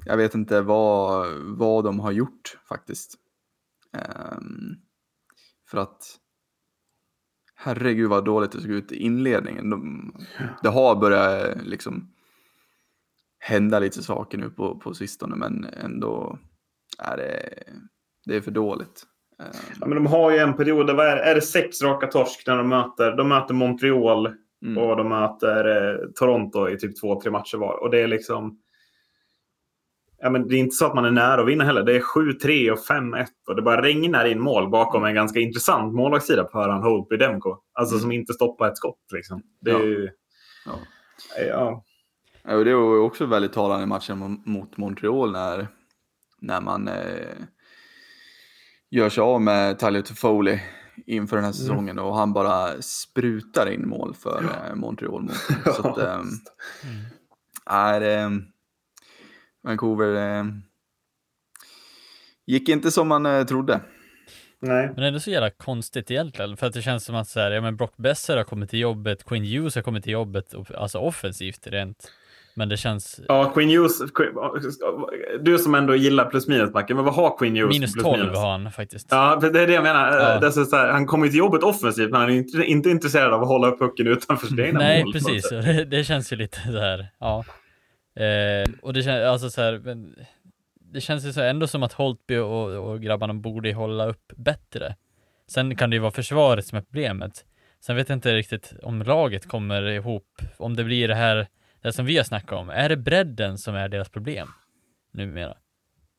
[0.05, 3.15] jag vet inte vad, vad de har gjort faktiskt.
[3.93, 4.77] Um,
[5.71, 6.19] för att
[7.55, 9.71] herregud vad dåligt det såg ut i inledningen.
[9.71, 10.13] De,
[10.63, 12.15] det har börjat liksom
[13.39, 16.39] hända lite saker nu på, på sistone men ändå
[16.99, 17.65] är det,
[18.25, 19.07] det är för dåligt.
[19.81, 22.57] Ja, men de har ju en period, där är, är det sex raka torsk när
[22.57, 24.79] de möter, de möter Montreal mm.
[24.79, 27.83] och de möter eh, Toronto i typ två, tre matcher var.
[27.83, 28.59] Och det är liksom...
[30.19, 31.83] Ja, men det är inte så att man är nära att vinna heller.
[31.83, 35.95] Det är 7-3 och 5-1 och det bara regnar in mål bakom en ganska intressant
[35.95, 37.57] målvaktssida på Höran Holtby Demko.
[37.73, 38.03] Alltså mm.
[38.03, 39.01] som inte stoppar ett skott.
[39.13, 39.43] Liksom.
[39.61, 40.11] Det är ju...
[40.67, 40.73] Ja.
[41.47, 41.85] Ja.
[42.43, 42.57] ja.
[42.57, 45.69] det var också väldigt talande i matchen mot Montreal när,
[46.41, 46.95] när man eh,
[48.93, 50.61] gör sig av med Tyler Toffoli
[51.07, 51.59] inför den här mm.
[51.59, 52.05] säsongen mm.
[52.05, 54.75] och han bara sprutar in mål för ja.
[54.75, 55.23] Montreal.
[55.23, 55.33] Mot.
[55.77, 56.21] Så att, ähm,
[56.85, 57.05] mm.
[57.67, 58.31] är, äh,
[59.63, 60.45] Vancouver äh,
[62.47, 63.81] gick inte som man äh, trodde.
[64.61, 64.87] Nej.
[64.87, 67.51] Men det är så jävla konstigt egentligen, för att det känns som att så här,
[67.51, 70.99] ja men Brock Besser har kommit till jobbet, Quinn Hughes har kommit till jobbet, alltså
[70.99, 72.13] offensivt rent
[72.55, 73.21] men det känns...
[73.29, 73.99] Ja, Queen Hughes,
[75.41, 77.79] du som ändå gillar plus minus-backen, men vad har Queen Hughes?
[77.79, 78.39] Minus 12 minus?
[78.39, 79.09] har han faktiskt.
[79.11, 80.19] Ja, det är det jag menar.
[80.19, 80.39] Ja.
[80.41, 83.33] Det är så här, han kommer till jobbet offensivt, men han är inte, inte intresserad
[83.33, 85.13] av att hålla upp pucken utanför sina egna Nej, mål.
[85.13, 85.49] Precis.
[85.49, 87.45] Det, det, känns ju lite så här, ja.
[88.23, 90.15] Eh, och det känns, alltså så här, men,
[90.93, 94.33] det känns ju så här, ändå som att Holtby och, och grabbarna borde hålla upp
[94.37, 94.97] bättre.
[95.51, 97.45] Sen kan det ju vara försvaret som är problemet.
[97.81, 101.49] Sen vet jag inte riktigt om laget kommer ihop, om det blir det här
[101.83, 104.49] det som vi har snackat om, är det bredden som är deras problem
[105.13, 105.57] numera?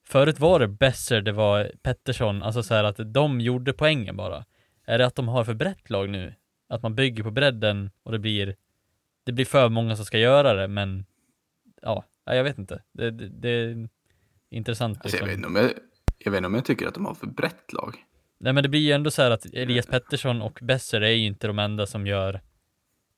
[0.08, 4.46] Förut var det Besser, det var Pettersson, alltså så här att de gjorde poängen bara.
[4.86, 6.34] Är det att de har för brett lag nu?
[6.70, 8.56] Att man bygger på bredden och det blir,
[9.24, 11.06] det blir för många som ska göra det, men
[11.82, 12.84] ja, jag vet inte.
[12.92, 13.88] Det, det, det är
[14.50, 14.98] intressant.
[15.02, 15.28] Alltså, liksom.
[15.28, 15.72] jag, vet inte om jag,
[16.18, 18.06] jag vet inte om jag tycker att de har för brett lag.
[18.38, 21.26] Nej men det blir ju ändå så här att Elias Pettersson och Besser är ju
[21.26, 22.42] inte de enda som gör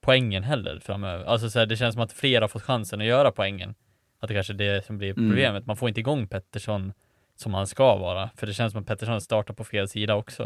[0.05, 1.25] poängen heller framöver.
[1.25, 3.75] Alltså så här, det känns som att fler har fått chansen att göra poängen.
[4.19, 5.29] Att det kanske är det som blir mm.
[5.29, 5.59] problemet.
[5.59, 5.63] Mm.
[5.67, 6.93] Man får inte igång Pettersson
[7.35, 8.29] som han ska vara.
[8.35, 10.43] För det känns som att Pettersson startar på fel sida också.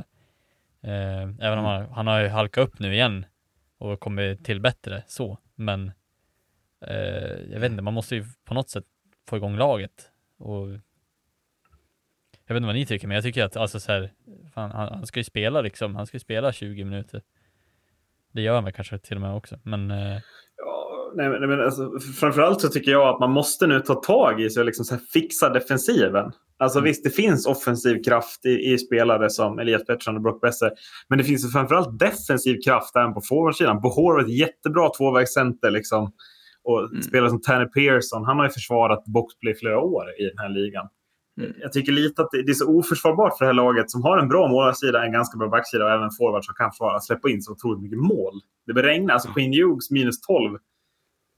[0.82, 3.26] Eh, även om han, han har ju halkat upp nu igen
[3.78, 5.38] och kommit till bättre så.
[5.56, 5.92] Men
[6.86, 8.86] eh, jag vet inte, man måste ju på något sätt
[9.28, 10.12] få igång laget.
[10.38, 10.68] Och
[12.48, 14.14] jag vet inte vad ni tycker, men jag tycker att alltså så här,
[14.54, 17.22] fan, han, han ska ju spela liksom, han ska ju spela 20 minuter.
[18.34, 19.92] Det gör man kanske till och med också, men...
[19.92, 20.18] Eh...
[20.58, 24.42] Ja, nej, nej, men alltså, framförallt så tycker jag att man måste nu ta tag
[24.42, 26.32] i sig och liksom så fixa defensiven.
[26.60, 26.88] Alltså mm.
[26.88, 30.72] visst, det finns offensiv kraft i, i, spelare som Elias Pettersson och Brock Besser.
[31.10, 33.82] Men det finns framförallt defensiv kraft även på forwardsidan.
[33.82, 35.72] Bohor är ett jättebra tvåvägscenter.
[35.72, 36.12] Liksom.
[36.64, 37.02] Och mm.
[37.02, 40.88] spelare som Tanner Pearson, han har ju försvarat boxplay flera år i den här ligan.
[41.40, 41.54] Mm.
[41.62, 44.30] Jag tycker lite att det är så oförsvarbart för det här laget som har en
[44.30, 47.52] bra målarsida, en ganska bra backsida och även forward som kan försvara, släppa in så
[47.52, 48.42] otroligt mycket mål.
[48.68, 49.14] Det börjar regna.
[49.14, 50.60] Alltså Queen Hughes minus 12.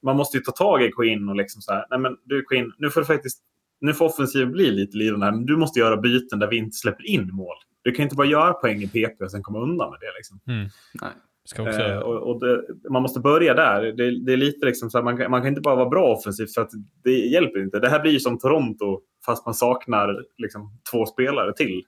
[0.03, 2.73] Man måste ju ta tag i Queen och liksom så här, nej men du Queen,
[2.77, 3.39] nu får du faktiskt,
[3.81, 6.77] nu får offensiven bli lite lidande här, men du måste göra byten där vi inte
[6.77, 7.55] släpper in mål.
[7.81, 10.39] Du kan inte bara göra poäng i PP och sen komma undan med det liksom.
[10.47, 10.69] Mm.
[11.01, 11.11] Nej.
[11.59, 13.81] Eh, och, och det, man måste börja där.
[13.81, 16.53] Det, det är lite liksom så man, kan, man kan inte bara vara bra offensivt
[16.53, 16.71] för att
[17.03, 17.79] det hjälper inte.
[17.79, 21.83] Det här blir ju som Toronto fast man saknar liksom, två spelare till.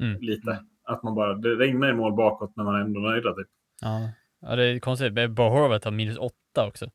[0.00, 0.20] Mm.
[0.20, 0.58] Lite.
[0.84, 3.34] Att man bara, det regnar i mål bakåt när man är ändå nöjda.
[3.34, 3.48] Typ.
[3.80, 4.10] Ja.
[4.40, 5.30] ja, det är konstigt.
[5.30, 6.90] Bohorvat har minus åtta också.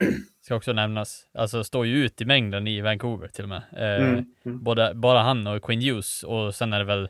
[0.40, 1.26] Ska också nämnas.
[1.34, 3.62] Alltså står ju ut i mängden i Vancouver till och med.
[3.72, 4.24] Eh, mm.
[4.44, 4.62] Mm.
[4.62, 7.08] Både, bara han och Quinn Hughes och sen är det väl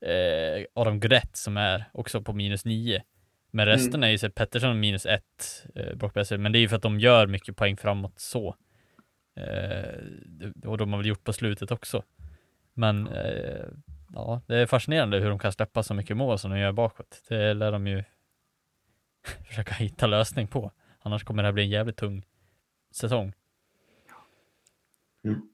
[0.00, 3.02] eh, Adam Gret som är också på minus nio.
[3.56, 4.02] Men resten mm.
[4.02, 6.82] är ju så Pettersson minus ett, eh, Brock Besser, men det är ju för att
[6.82, 8.56] de gör mycket poäng framåt så.
[9.36, 10.00] Eh,
[10.64, 12.02] och de har väl gjort på slutet också.
[12.74, 13.66] Men eh,
[14.14, 17.22] ja, det är fascinerande hur de kan släppa så mycket mål som de gör bakåt.
[17.28, 18.04] Det lär de ju
[19.46, 20.72] försöka hitta lösning på.
[20.98, 22.26] Annars kommer det här bli en jävligt tung
[22.90, 23.32] säsong.
[25.24, 25.48] Mm.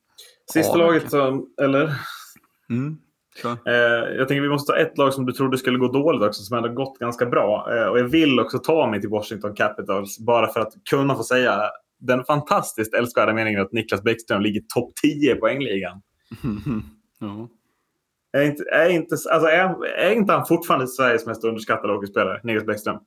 [0.52, 1.94] Sista ja, laget, så, eller?
[2.70, 2.98] Mm.
[3.44, 6.42] Eh, jag tänker vi måste ta ett lag som du trodde skulle gå dåligt också,
[6.42, 7.76] som ändå gått ganska bra.
[7.76, 11.22] Eh, och jag vill också ta mig till Washington Capitals bara för att kunna få
[11.22, 11.62] säga
[12.00, 16.02] den fantastiskt älskvärda meningen att Niklas Bäckström ligger topp 10 i poängligan.
[17.20, 17.48] ja.
[18.32, 22.66] Är inte, är, inte, alltså är, är inte han fortfarande Sveriges mest underskattade hockeyspelare, Niklas
[22.66, 22.98] Bäckström?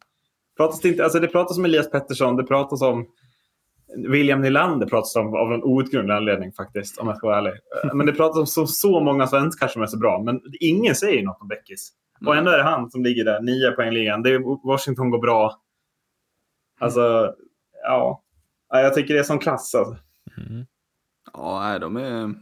[0.57, 3.07] Pratas inte, alltså det pratas om Elias Pettersson, det pratas om
[4.07, 7.53] William Nylander pratas om av en outgrundlig anledning faktiskt, om jag ska vara ärlig.
[7.93, 11.23] Men det pratas om så, så många svenskar som är så bra, men ingen säger
[11.23, 11.91] något om Bäckis.
[12.25, 14.23] Och ändå är det han som ligger där, nio poäng ligan.
[14.23, 15.61] Det är, Washington går bra.
[16.79, 17.33] Alltså,
[17.83, 18.23] ja.
[18.69, 18.81] ja.
[18.81, 19.97] Jag tycker det är som klass alltså.
[20.37, 20.65] Mm.
[21.33, 22.33] Ja, de är...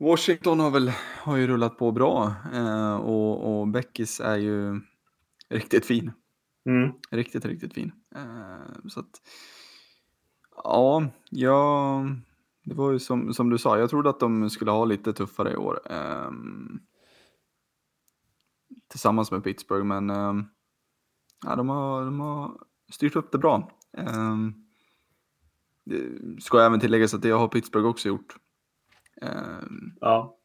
[0.00, 4.80] Washington har väl har ju rullat på bra eh, och, och Beckis är ju
[5.48, 6.12] riktigt fin.
[6.66, 6.92] Mm.
[7.10, 7.92] Riktigt, riktigt fin.
[8.14, 9.22] Eh, så att,
[10.64, 12.04] ja, ja,
[12.64, 15.52] det var ju som, som du sa, jag trodde att de skulle ha lite tuffare
[15.52, 15.80] i år.
[15.90, 16.30] Eh,
[18.88, 20.34] tillsammans med Pittsburgh, men eh,
[21.46, 22.60] ja, de, har, de har
[22.92, 23.70] styrt upp det bra.
[23.96, 24.36] Eh,
[25.84, 28.36] det ska även tilläggas att det har Pittsburgh också gjort.
[30.00, 30.38] Ja.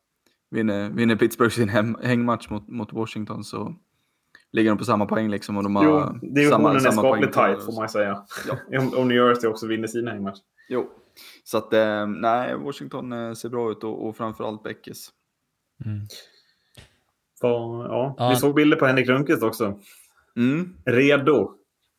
[0.49, 3.75] vinner, vinner Pittsburgh sin hem, hängmatch mot, mot Washington så
[4.53, 5.57] ligger de på samma poäng liksom.
[5.57, 8.25] Och de har Jo, divisionen är skapligt tight får man säga.
[8.47, 8.79] Ja.
[8.79, 10.41] Om, om New Jersey också vinner sina hängmatcher.
[10.69, 10.89] Jo,
[11.43, 15.09] så att eh, nej, Washington eh, ser bra ut och, och framförallt Beckis.
[15.85, 16.01] Mm.
[17.39, 17.47] Så,
[17.89, 18.15] ja.
[18.17, 18.29] Ja.
[18.29, 19.79] Vi såg bilder på Henrik Lundqvist också.
[20.37, 20.75] Mm.
[20.85, 21.51] Redo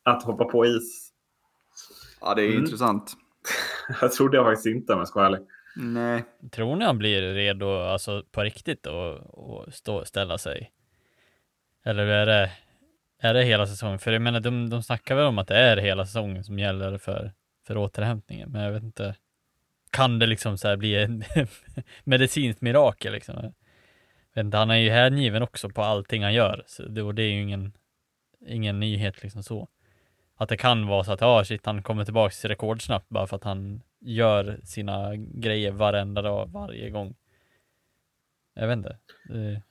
[0.03, 1.11] att hoppa på is.
[2.21, 2.59] Ja, det är Mm.
[2.63, 3.13] intressant.
[4.01, 5.47] Jag trodde jag faktiskt inte om jag ska vara ärlig.
[5.77, 10.71] Nej, Tror ni han blir redo, alltså på riktigt och, och stå, ställa sig?
[11.85, 12.51] Eller är det,
[13.19, 13.99] är det hela säsongen?
[13.99, 16.97] För jag menar, de, de snackar väl om att det är hela säsongen som gäller
[16.97, 17.31] för,
[17.67, 19.15] för återhämtningen, men jag vet inte.
[19.89, 21.23] Kan det liksom så här bli en
[22.03, 23.35] medicinskt mirakel liksom?
[23.35, 23.53] Jag
[24.33, 27.23] vet inte, han är ju hängiven också på allting han gör, så det, och det
[27.23, 27.73] är ju ingen,
[28.47, 29.67] ingen nyhet liksom så.
[30.37, 33.43] Att det kan vara så att, ja shit, han kommer tillbaka rekordsnabbt bara för att
[33.43, 37.15] han gör sina grejer varenda dag, varje gång.
[38.53, 38.97] Jag vet inte.
[39.29, 39.61] Det,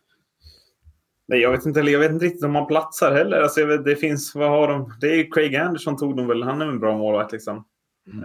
[1.28, 3.40] Nej, jag vet inte, jag vet inte riktigt om han platsar heller.
[3.40, 4.92] Alltså, vet, det finns, vad har de?
[5.00, 6.42] Det är ju Craig Anderson tog de väl.
[6.42, 7.64] Han är en bra målvakt liksom.
[8.12, 8.24] Mm.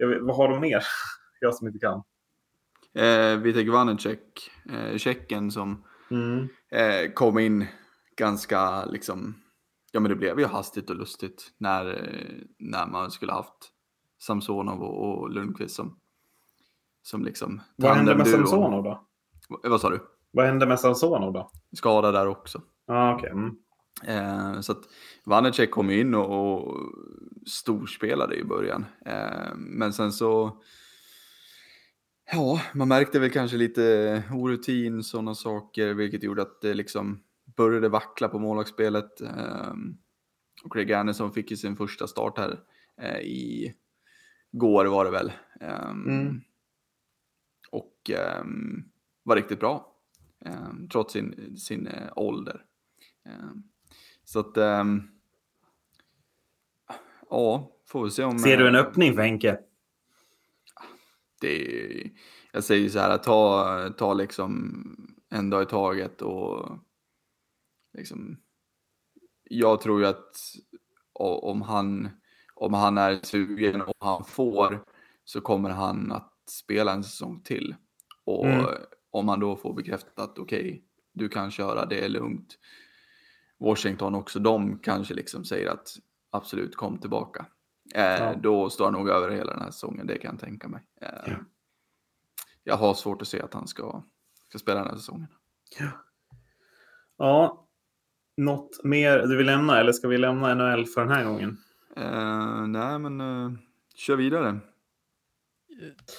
[0.00, 0.82] Eh, vet, vad har de mer?
[1.40, 2.02] jag som inte kan.
[3.04, 6.48] eh, Vitek Vanecek, eh, tjecken som Mm.
[6.70, 7.66] eh, kom in
[8.16, 9.34] ganska liksom,
[9.92, 11.84] ja men det blev ju hastigt och lustigt när,
[12.58, 13.70] när man skulle haft
[14.22, 15.98] Samsonov och, och Lundqvist som,
[17.02, 18.26] som liksom Vad hände med.
[18.28, 19.06] Samsonov då?
[19.48, 20.00] Va- Vad sa du?
[20.30, 21.50] Vad hände med Samsonov då?
[21.76, 22.62] Skada där också.
[22.86, 23.30] Ah, okej.
[23.30, 23.56] Mm.
[24.06, 24.84] Eh, så att
[25.24, 26.76] Vanecek kom in och, och
[27.46, 28.84] storspelade i början.
[29.06, 30.62] Eh, men sen så,
[32.32, 37.22] ja, man märkte väl kanske lite orutin, sådana saker, vilket gjorde att det liksom
[37.56, 39.20] började vackla på målvaktsspelet.
[39.20, 39.72] Eh,
[40.64, 42.60] och Craig Anderson fick ju sin första start här
[43.00, 43.74] eh, i
[44.52, 45.32] går var det väl.
[45.60, 46.40] Eh, Mm.
[47.72, 48.84] Och ehm,
[49.22, 49.86] var riktigt bra,
[50.92, 52.64] trots sin, sin eh, ålder.
[53.28, 53.62] Ehm,
[54.24, 55.02] så att, ehm,
[57.30, 58.38] ja, får vi se om...
[58.38, 59.58] Ser du en eh, öppning för Henke?
[61.40, 62.10] Det,
[62.52, 64.84] jag säger så här, ta, ta liksom
[65.28, 66.78] en dag i taget och
[67.98, 68.40] liksom,
[69.42, 70.36] jag tror ju att
[71.42, 72.08] om han,
[72.54, 74.84] om han är sugen och han får
[75.24, 77.74] så kommer han att spela en säsong till.
[78.24, 78.66] Och Mm.
[79.10, 82.58] Om han då får bekräftat att okej, du kan köra, det är lugnt.
[83.58, 85.88] Washington också, de kanske liksom säger att
[86.30, 87.46] absolut kom tillbaka.
[87.94, 88.34] Eh, Ja.
[88.42, 90.82] Då står han nog över hela den här säsongen, det kan jag tänka mig.
[91.00, 91.36] Eh, Ja.
[92.64, 94.02] Jag har svårt att se att han ska,
[94.48, 95.26] ska spela den här säsongen.
[97.18, 97.66] Ja.
[98.36, 101.56] Något mer du vill lämna eller ska vi lämna NHL för den här gången?
[101.96, 103.50] Eh, nej, men eh,
[103.94, 104.60] kör vidare.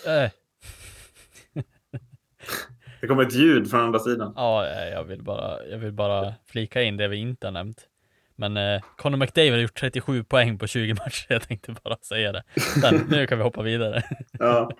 [0.08, 0.32] äh,
[3.02, 4.34] Det kommer ett ljud från andra sidan.
[4.36, 7.78] ja, eh, jag vill bara, jag vill bara flika in det vi inte har nämnt.
[8.36, 11.26] Men eh, Conor McDavid har gjort 37 poäng på 20 matcher.
[11.30, 12.43] Jag tänkte bara säga det.
[12.82, 14.04] Sen, nu kan vi hoppa vidare.
[14.39, 14.72] Ja.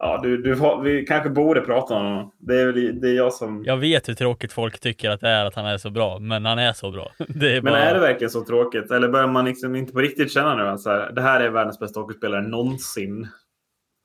[0.00, 2.32] Ja, du, du, vi kanske borde prata om honom.
[2.38, 3.62] Det är, väl, det är jag som...
[3.66, 6.44] Jag vet hur tråkigt folk tycker att det är att han är så bra, men
[6.44, 7.12] han är så bra.
[7.18, 7.78] Är Men bara...
[7.78, 8.90] är det verkligen så tråkigt?
[8.90, 11.50] Eller börjar man liksom inte på riktigt känna nu att så här, det här är
[11.50, 13.28] världens bästa hockeyspelare någonsin?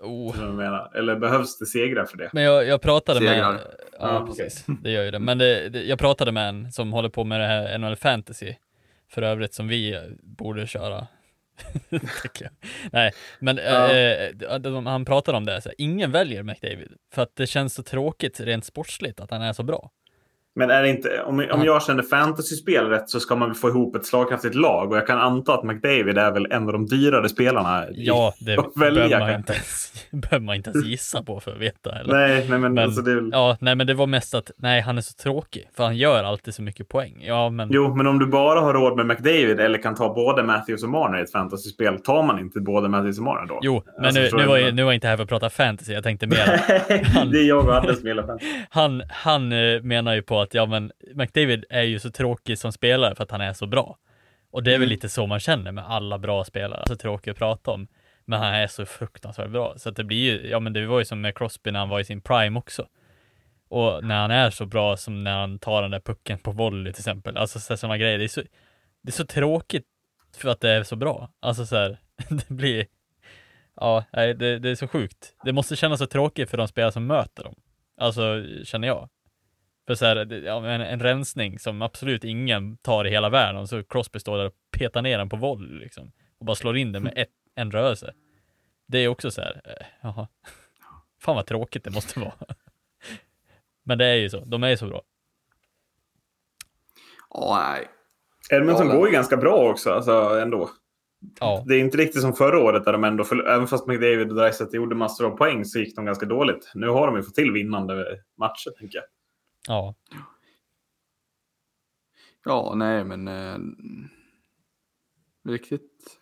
[0.04, 0.36] Oh.
[0.36, 0.92] Som jag menar.
[0.96, 2.30] Eller behövs det segrar för det?
[2.34, 3.52] Men jag, jag pratade Segrar.
[3.54, 3.62] med...
[4.00, 4.66] Ja, Ja, precis.
[4.84, 5.20] Det gör ju det.
[5.20, 8.54] Men det, det, jag pratade med en som håller på med det här NHL Fantasy.
[9.12, 11.08] För övrigt som vi borde köra.
[12.92, 13.94] Nej, men Ja.
[13.94, 15.62] eh, de, han pratade om det.
[15.62, 16.94] Så här, ingen väljer McDavid.
[17.14, 19.92] För att det känns så tråkigt rent sportsligt att han är så bra.
[20.56, 23.96] Men är det inte, om, om jag känner fantasyspel rätt så ska man få ihop
[23.96, 24.92] ett slagkraftigt lag.
[24.92, 27.86] Och jag kan anta att McDavid är väl en av de dyrare spelarna.
[27.92, 32.00] Ja, det behöver, man inte ens, behöver man inte ens gissa på för att veta.
[32.00, 32.14] Eller?
[32.14, 34.98] Nej, nej men, Men, alltså det ja, nej men det var mest att, nej han
[34.98, 37.24] är så tråkig, för han gör alltid så mycket poäng.
[37.28, 40.44] Ja, men Jo, men om du bara har råd med McDavid eller kan ta både
[40.44, 43.60] Matthews och Marner i ett fantasyspel, tar man inte både Matthews och Marner då?
[43.62, 45.50] Jo, men Alltså, nu, nu, var jag, nu var jag inte här för att prata
[45.50, 46.46] fantasy, jag tänkte mer
[47.32, 48.52] det är jag och Anders som gillar fantasy.
[48.70, 52.72] han, han eh, menar ju på att, ja men McDavid är ju så tråkig som
[52.72, 53.98] spelare för att han är så bra.
[54.52, 54.90] Och det är väl Mm.
[54.90, 57.88] lite så man känner med alla bra spelare, så tråkig att prata om.
[58.26, 61.00] Men han är så fruktansvärt bra, så att det blir ju, ja men det var
[61.00, 62.88] ju som med Crosby när han var i sin prime också.
[63.70, 66.94] Och när han är så bra som när han tar den där pucken på volley
[66.94, 68.42] till exempel, alltså sådana grejer, det är så,
[69.02, 69.86] det är så tråkigt
[70.38, 71.30] för att det är så bra.
[71.40, 71.98] Alltså så här,
[72.30, 72.86] det blir,
[73.76, 75.36] ja, det, det är så sjukt.
[75.44, 77.56] Det måste kännas så tråkigt för de spelare som möter dem.
[77.98, 79.10] Alltså, känner jag.
[79.88, 80.16] För så här,
[80.66, 84.46] en, en rensning som absolut ingen tar i hela världen och så Crosby står där
[84.46, 86.12] och petar ner den på volley liksom.
[86.40, 88.14] Och bara slår in den med ett, en rörelse.
[88.88, 90.28] Det är också så här, eh, jaha.
[91.22, 92.34] Fan vad tråkigt det måste vara.
[93.84, 95.02] Men det är ju så, de är ju så bra.
[97.30, 97.88] Ja, nej.
[98.60, 100.12] Edmonton Ja, går ju ganska bra också, alltså
[100.42, 100.70] ändå.
[101.40, 104.30] Ja, Det är inte riktigt som förra året där de ändå, förl- även fast McDavid
[104.30, 106.72] och Dreisaitl gjorde massor av poäng så gick de ganska dåligt.
[106.76, 108.06] Nu har de ju fått till vinnande
[108.38, 109.06] matcher, tänker jag.
[109.68, 109.96] Ja,
[112.46, 113.58] Ja, nej, men eh,
[115.50, 116.20] riktigt,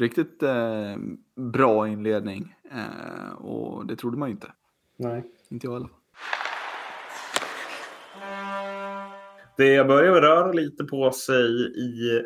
[0.00, 0.96] riktigt eh,
[1.36, 2.54] bra inledning.
[2.70, 4.52] Eh, och det trodde man ju inte.
[4.96, 5.24] Nej.
[5.50, 5.90] Inte jag fall.
[9.56, 11.46] Det börjar väl röra lite på sig
[11.78, 12.22] i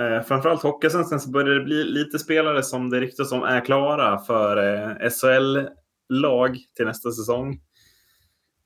[0.00, 4.18] eh, framförallt Hockeysvenskan så börjar det bli lite spelare som det ryktas om är klara
[4.18, 7.60] för eh, SHL-lag till nästa säsong.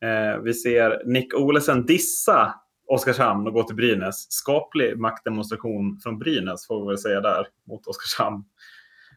[0.00, 2.54] Eh, vi ser Nick Olesen dissa
[2.86, 4.32] Oskarshamn och gå till Brynäs.
[4.32, 8.44] Skaplig maktdemonstration från Brynäs får vi väl säga där mot Oskarshamn.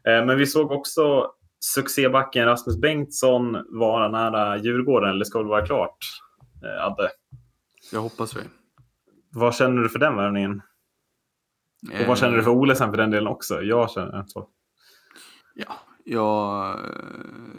[0.07, 5.65] Eh, men vi såg också succébacken Rasmus Bengtsson vara nära Djurgården, eller ska väl vara
[5.65, 5.97] klart,
[6.63, 7.09] eh, Adde.
[7.91, 8.41] Jag hoppas vi.
[9.31, 10.61] Vad känner du för den värvningen?
[12.01, 13.61] Och vad känner du för Olesen för den delen också?
[13.61, 14.49] Jag känner så.
[15.55, 15.73] Ja,
[16.05, 16.85] jag eh,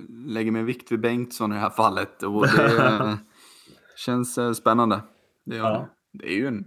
[0.08, 3.18] lägger min vikt vid Bengtsson i det här fallet och det
[3.96, 5.00] känns eh, spännande.
[5.44, 5.88] Det, gör Ja.
[6.12, 6.18] det.
[6.18, 6.64] det är ju en,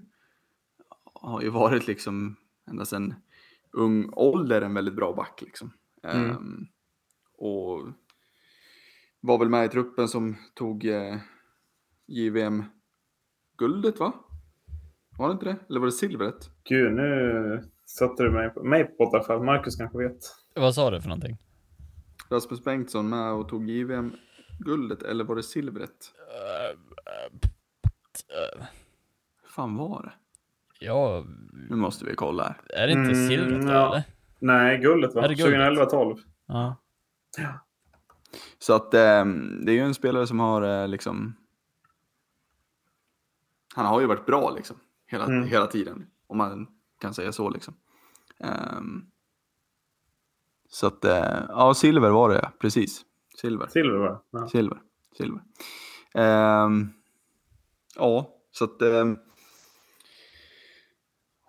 [1.13, 2.35] har ju varit liksom
[2.69, 3.13] ända sedan
[3.71, 5.71] ung ålder en väldigt bra back liksom.
[6.03, 6.29] Mm.
[6.29, 6.65] Ehm,
[7.37, 7.87] och
[9.21, 11.17] var väl med i truppen som tog eh,
[12.07, 14.13] JVM-guldet va?
[15.17, 15.57] Var det inte det?
[15.69, 16.49] Eller var det silvret?
[16.63, 19.43] Gud, nu satte du mig på, mig på pottafall.
[19.43, 20.17] Marcus kanske vet.
[20.55, 21.37] vad sa du för någonting?
[22.29, 26.13] Rasmus Bengtsson med och tog JVM-guldet eller var det silvret?
[29.41, 30.13] Hur fan var det?
[30.85, 31.25] Ja,
[31.69, 32.61] Nu måste vi kolla här.
[32.81, 33.87] är det inte Mm, silvret då, ja.
[33.91, 34.03] eller?
[34.39, 35.23] Nej, guldet va?
[35.23, 35.59] Är det guldet?
[35.91, 36.19] 2011-12.
[36.47, 36.75] Ja.
[38.59, 39.25] Så att eh,
[39.65, 41.35] det är ju en spelare som har eh, liksom...
[43.75, 44.77] Han har ju varit bra liksom.
[45.07, 45.43] Hela, Mm.
[45.47, 46.07] hela tiden.
[46.27, 46.67] Om man
[47.01, 47.73] kan säga så liksom.
[48.39, 49.05] Ehm,
[50.79, 53.01] så att, eh, ja, silver var det precis.
[53.41, 53.67] Silver.
[53.67, 54.21] Silver va?
[54.31, 54.47] Ja.
[54.47, 54.77] Silver.
[55.17, 55.41] Silver.
[56.13, 56.89] Ehm,
[57.95, 58.81] ja, så att...
[58.81, 59.17] ehm,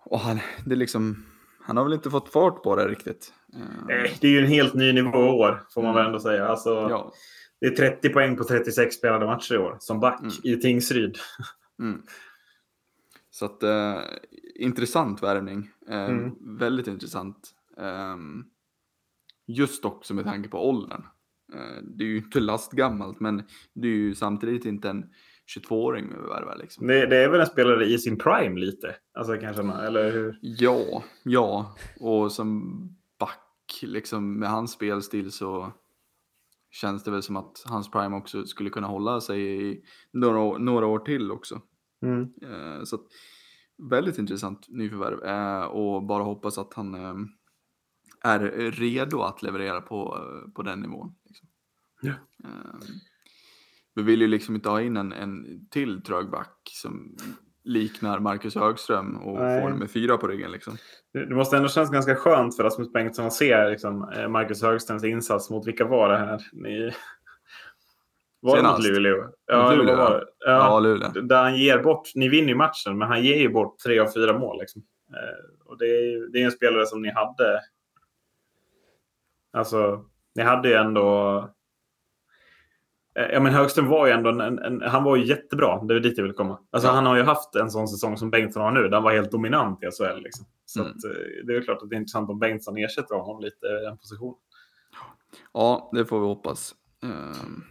[0.05, 1.25] och han, det är liksom,
[1.61, 3.33] han har väl inte fått fart på det riktigt.
[3.55, 6.19] Ehm, Nej, det är ju en helt ny nivå i år, får man väl ändå
[6.19, 6.47] säga.
[6.47, 7.13] Alltså, ja.
[7.59, 10.31] Det är 30 poäng på 36 spelade matcher i år, som back Mm.
[10.43, 11.17] i Tingsryd.
[11.79, 12.01] Mm.
[13.31, 13.97] Så att, eh,
[14.55, 15.69] intressant värvning.
[15.89, 16.57] Eh, Mm.
[16.57, 17.51] Väldigt intressant.
[17.77, 18.43] Ehm,
[19.57, 21.03] just också med tanke på åldern.
[21.53, 23.43] Eh, det är ju inte lastgammalt, men
[23.73, 25.05] det är ju samtidigt inte en
[25.57, 26.87] 22-åring vi värvar liksom.
[26.87, 28.95] Det, det är väl en spelare i sin prime lite?
[29.13, 30.39] Alltså kanske, man- eller hur?
[30.41, 31.75] Ja, ja.
[31.99, 32.71] Och som
[33.19, 35.71] back, liksom med hans spelstil så
[36.71, 39.81] känns det väl som att hans prime också skulle kunna hålla sig i
[40.13, 41.61] några, några år till också.
[42.01, 42.21] Mm.
[42.21, 43.01] Eh, Så att,
[43.89, 46.95] väldigt intressant nyförvärv eh, och bara hoppas att han
[48.23, 48.39] är
[48.71, 51.15] redo att leverera på, eh, på den nivån.
[51.25, 51.47] Liksom.
[52.43, 52.49] Eh,
[53.95, 57.15] Vi vill ju liksom inte ha in en, en till trögback som
[57.63, 59.61] liknar Marcus Högström och Nej.
[59.61, 60.51] får nummer fyra på ryggen.
[60.51, 60.77] Liksom.
[61.13, 64.61] Det det måste ändå kännas ganska skönt för Rasmus Bengtsson att se liksom, eh, Marcus
[64.61, 66.41] Högströms insats mot vilka var det här?
[66.53, 66.91] Ni...
[68.41, 68.89] Var det mot Senast.
[68.89, 69.29] Luleå?
[69.45, 70.25] Ja, Luleå, var det.
[70.39, 71.09] Ja, Ja, Luleå.
[71.09, 74.07] Där han ger bort, ni vinner ju matchen, men han ger ju bort tre av
[74.13, 74.59] fyra mål.
[74.59, 74.81] Liksom.
[75.13, 77.59] Eh, och det är, det är en spelare som ni hade.
[79.53, 81.37] Alltså, ni hade ju ändå.
[83.19, 85.83] Eh, ja, men Högström var ju ändå en, en, han var ju jättebra.
[85.83, 86.59] Det är dit jag vill komma.
[86.71, 86.93] Alltså, ja.
[86.93, 88.83] Han har ju haft en sån säsong som Bengtsson har nu.
[88.83, 90.21] Där han var helt dominant i SHL.
[90.23, 90.45] Liksom.
[90.65, 90.91] Så mm.
[90.91, 93.85] att, eh, det är klart att det är intressant om Bengtsson ersätter honom lite i
[93.85, 94.35] den positionen.
[95.53, 96.75] Ja, det får vi hoppas.
[97.03, 97.63] Um...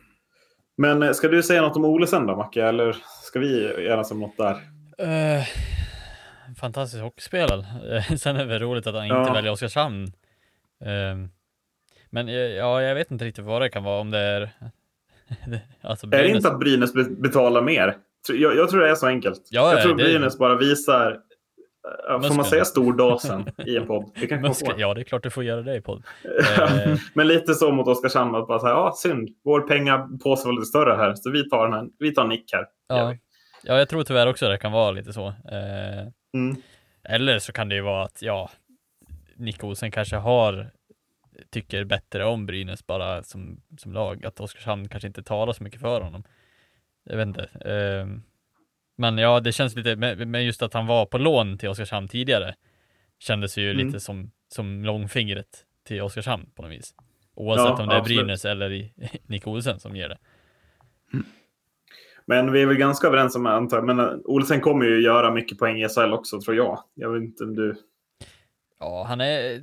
[0.77, 2.65] Men eh, ska du säga något om Olesen då, Macke?
[2.65, 4.55] Eller ska vi enas om något där?
[5.03, 5.45] Uh,
[6.61, 7.65] fantastisk hockeyspelare.
[8.19, 10.05] Sen är det väl roligt att han inte väljer Oskarshamn.
[10.83, 11.29] Uh,
[12.11, 14.01] men ja, jag vet inte riktigt vad det kan vara.
[14.01, 14.51] Om det är
[15.83, 16.25] alltså, Brynäs...
[16.25, 17.97] Är det inte att Brynäs betalar mer?
[18.29, 19.49] Jag, jag tror det är så enkelt.
[19.51, 20.05] Ja, jag tror det...
[20.05, 21.21] Brynäs bara visar
[22.09, 24.11] Får man säga stordasen i en podd?
[24.21, 26.05] Det kan Muska, ja, det är klart du får göra det i podd.
[26.59, 30.67] Eh, Men lite så mot Oskarshamn, att bara säga, ja synd, vår pengapåse var lite
[30.67, 32.67] större här, så vi tar, den här, vi tar nick här.
[32.89, 33.17] Ja.
[33.63, 35.27] ja, jag tror tyvärr också att det kan vara lite så.
[35.27, 36.57] Eh, mm.
[37.05, 38.51] Eller så kan det ju vara att, ja,
[39.37, 40.71] Nick Olsen kanske har
[41.51, 44.27] tycker bättre om Brynäs bara som, som lag.
[44.27, 46.25] Att Oskarshamn kanske inte talar så mycket för honom.
[47.05, 47.43] Jag vet inte.
[47.43, 48.07] Eh,
[48.97, 52.55] men ja, det känns lite, men just att han var på lån till Oskarshamn tidigare
[53.19, 53.87] kändes ju mm.
[53.87, 56.95] lite som, som långfingret till Oskarshamn på något vis.
[57.35, 58.19] Oavsett ja, om det är absolut.
[58.19, 58.91] Brynäs eller
[59.27, 60.19] Nick Olsen som ger det.
[61.13, 61.27] Mm.
[62.27, 65.59] Men vi är väl ganska överens om, antar men eh, Olsen kommer ju göra mycket
[65.59, 66.85] poäng i SHL också, tror jag.
[66.95, 67.77] Jag vet inte om du...
[68.81, 69.63] Ja, han är,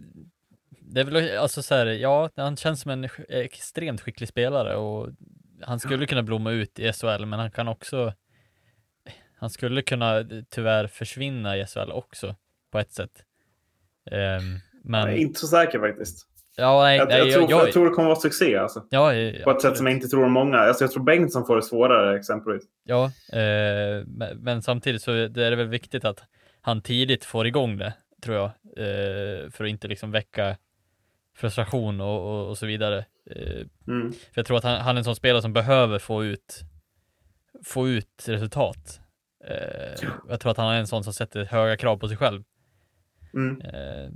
[0.96, 5.10] det är väl alltså så här, ja, han känns som en extremt skicklig spelare och
[5.62, 8.14] han skulle kunna blomma ut i SHL, men han kan också,
[9.38, 12.36] han skulle kunna tyvärr försvinna i SHL också
[12.72, 13.12] på ett sätt.
[14.12, 15.02] Um, men...
[15.02, 16.28] Jag är inte så säker faktiskt.
[16.58, 18.86] Ja, nej, jag, nej, jag, tror, jag, jag, tror det kommer vara succé alltså.
[18.90, 19.12] Ja,
[19.44, 20.58] på ett sätt som jag inte tror många.
[20.58, 22.64] Alltså, jag tror Bengtsson får det svårare exempelvis.
[22.84, 26.24] Ja, eh, men samtidigt så är det väl viktigt att
[26.62, 27.94] han tidigt får igång det,
[28.24, 28.46] tror jag.
[28.78, 30.58] Eh, för att inte liksom väcka
[31.36, 33.06] frustration och, och, och så vidare.
[33.32, 34.12] Eh, mm.
[34.12, 36.62] För jag tror att han, han, är en sån spelare som behöver få ut,
[37.66, 39.00] få ut resultat.
[39.46, 40.10] Eh, ja.
[40.30, 42.44] Jag tror att han är en sån som sätter höga krav på sig själv.
[43.34, 43.62] Mm.
[43.62, 44.10] Eh,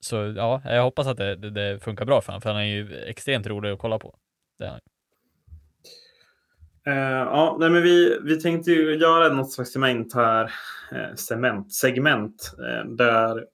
[0.00, 2.66] så ja, jag hoppas att det, det, det, funkar bra för honom, för han är
[2.66, 4.18] ju extremt rolig att kolla på.
[4.58, 4.80] Det är han.
[6.88, 10.52] Uh, ja, nej, men vi, vi tänkte ju göra något slags cement här,
[10.92, 11.14] eh,
[11.68, 13.46] segment, eh, där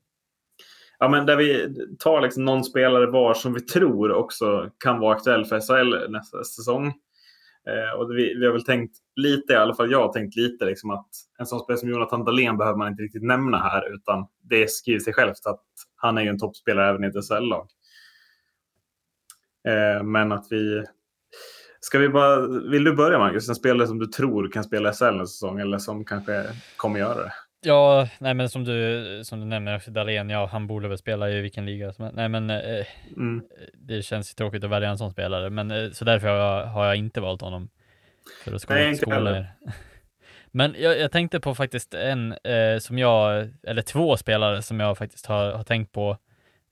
[0.98, 5.16] ja, men där vi tar liksom någon spelare var som vi tror också kan vara
[5.16, 6.92] aktuell för SHL nästa säsong.
[7.68, 10.64] Eh, och vi, vi har väl tänkt lite, i alla fall jag har tänkt lite,
[10.64, 14.26] liksom att en sån spelare som Jonathan Dahlén behöver man inte riktigt nämna här, utan
[14.42, 15.64] det skriver sig självt att
[15.96, 17.68] han är ju en toppspelare även i ett SHL-lag.
[19.68, 20.84] Eh, men att vi...
[21.80, 23.48] Ska vi bara, vill du börja Marcus?
[23.48, 26.44] En spelare som du tror kan spela SHL en säsong eller som kanske
[26.76, 27.32] kommer göra det?
[27.64, 31.40] Ja, nej men som du, som du nämner, Dahlén, ja han borde väl spela i
[31.40, 32.86] vilken liga som Nej men eh,
[33.16, 33.42] mm.
[33.74, 36.86] det känns tråkigt att välja en sån spelare, men eh, så därför har jag, har
[36.86, 37.68] jag inte valt honom.
[38.44, 39.52] För att skola, nej, skola er.
[40.56, 44.98] Men jag, jag, tänkte på faktiskt en eh, som jag, eller två spelare som jag
[44.98, 46.18] faktiskt har, har tänkt på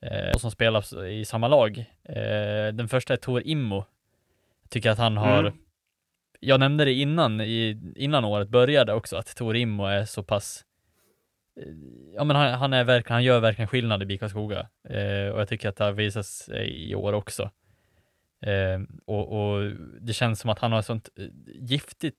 [0.03, 1.79] eh, och som spelar i samma lag.
[2.05, 3.85] Eh, den första är Tor Immo.
[4.63, 5.53] Jag tycker att han har mm.
[6.45, 10.65] Jag nämnde det innan, i, innan året började också, att Tor Immo är så pass
[12.15, 15.41] ja men han, han, är verkligen, han gör verkligen skillnad i BIK Karlskoga eh, och
[15.41, 17.51] jag tycker att det har visat sig i år också.
[18.41, 22.19] Eh, och, och, det känns som att han har ett sånt eh, giftigt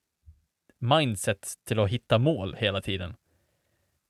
[0.79, 3.15] mindset till att hitta mål hela tiden.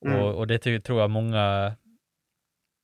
[0.06, 0.20] Mm.
[0.20, 1.76] Och, och, det tror jag många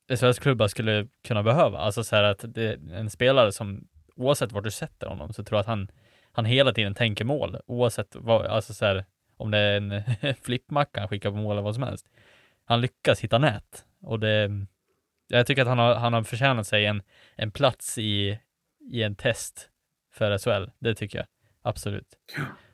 [0.08, 1.78] SHL-klubbar skulle kunna behöva.
[1.78, 2.44] Alltså så här att
[2.92, 5.90] en spelare som oavsett vart du sätter honom så tror jag att han,
[6.32, 9.04] han hela tiden tänker mål oavsett vad, alltså så här,
[9.36, 10.02] om det är en
[10.42, 12.06] flippmacka han skickar på mål eller vad som helst
[12.70, 13.84] han lyckas hitta nät.
[14.02, 14.50] Och det,
[15.28, 17.02] jag tycker att han har, han har förtjänat sig en,
[17.36, 18.38] en plats i,
[18.92, 19.70] i en test
[20.12, 20.70] för SHL.
[20.78, 21.26] Det tycker jag
[21.62, 22.18] absolut.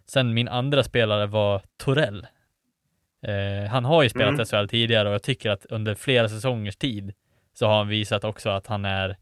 [0.07, 2.27] Sen min andra spelare var Torell.
[3.23, 4.47] Eh, han har ju spelat mm.
[4.47, 7.15] SHL tidigare och jag tycker att under flera säsongers tid
[7.53, 9.17] så har han visat också att han är,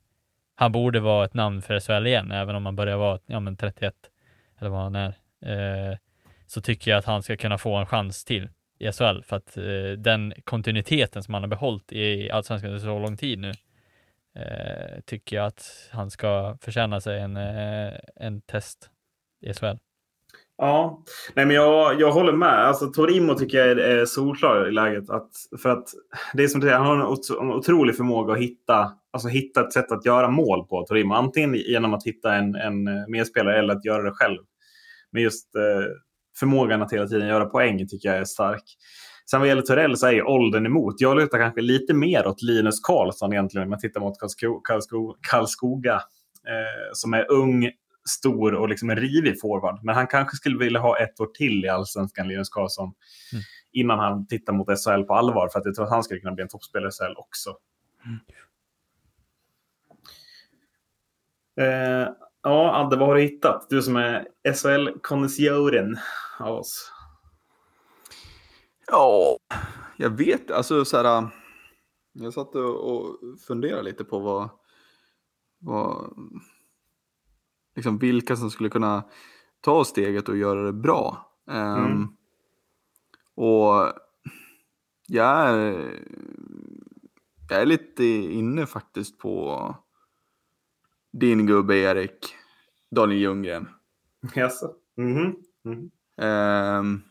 [0.54, 3.56] han borde vara ett namn för SHL igen, även om han börjar vara, ja men
[3.56, 3.94] 31
[4.60, 5.14] eller vad han är.
[5.46, 5.98] Eh,
[6.46, 8.48] så tycker jag att han ska kunna få en chans till
[8.84, 12.98] i SHL för att eh, den kontinuiteten som han har behållit i allsvenskan under så
[12.98, 13.52] lång tid nu
[14.36, 18.90] eh, tycker jag att han ska förtjäna sig en, eh, en test
[19.46, 19.76] i SHL.
[20.56, 21.02] Ja,
[21.34, 22.66] nej men jag, jag håller med.
[22.66, 25.10] Alltså, Torimo tycker jag är, är solklar i läget.
[25.10, 25.30] Att,
[25.62, 25.88] för att
[26.34, 29.72] det är som du säger, han har en, otrolig förmåga att hitta, alltså, hitta ett
[29.72, 31.14] sätt att göra mål på Torimo.
[31.14, 34.38] Antingen genom att hitta en, en medspelare eller att göra det själv.
[35.10, 35.86] Men just eh,
[36.38, 38.64] förmågan att hela tiden göra poäng tycker jag är stark.
[39.30, 40.94] Sen vad gäller Torell så är ju åldern emot.
[40.98, 45.16] Jag lutar kanske lite mer åt Linus Karlsson egentligen om man tittar mot Karlsko Karlsko
[45.30, 45.94] Karlskoga.
[46.46, 47.70] Eh, som är ung,
[48.08, 49.84] stor och liksom en rivig forward.
[49.84, 52.92] Men han kanske skulle vilja ha ett år till i allsvenskan, Linus Karlsson.
[53.32, 53.42] Mm.
[53.72, 55.48] Innan han tittar mot SHL på allvar.
[55.48, 57.56] För att jag tror att han skulle kunna bli en toppspelare i SHL också.
[58.04, 58.20] Mm.
[61.56, 62.08] Eh,
[62.44, 63.66] ja, Adde, vad har du hittat?
[63.70, 65.96] Du som är SHL-konnässören
[66.38, 66.92] av oss.
[68.86, 69.36] Ja,
[69.96, 71.28] jag vet alltså så här.
[72.12, 74.48] Jag satt och funderade lite på vad,
[75.58, 76.14] vad
[77.76, 79.04] liksom vilka som skulle kunna
[79.60, 81.30] ta steget och göra det bra.
[81.46, 82.08] Um, mm.
[83.34, 83.92] Och
[85.08, 85.90] jag är,
[87.48, 89.74] jag är lite inne faktiskt på
[91.20, 92.34] din gubbe Erik,
[92.90, 93.68] Daniel Ljunggren.
[94.34, 94.70] Jaså?
[94.98, 95.34] Mm -hmm.
[95.64, 96.78] mm -hmm.
[96.80, 97.02] um,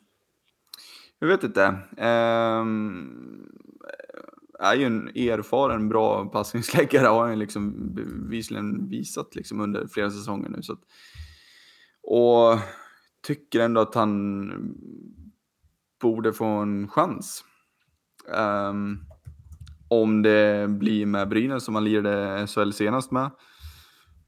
[1.20, 1.68] jag vet inte.
[1.98, 3.50] Um,
[4.60, 10.50] är ju en erfaren, bra passningsläggare har han liksom bevisligen visat liksom under flera säsonger
[10.50, 10.62] nu.
[10.62, 10.82] Så att,
[12.04, 12.60] och
[13.22, 14.52] tycker ändå att han
[16.02, 17.44] borde få en chans.
[18.38, 19.06] Um,
[19.88, 23.32] om det blir med Brynäs som han lirade SHL senast med.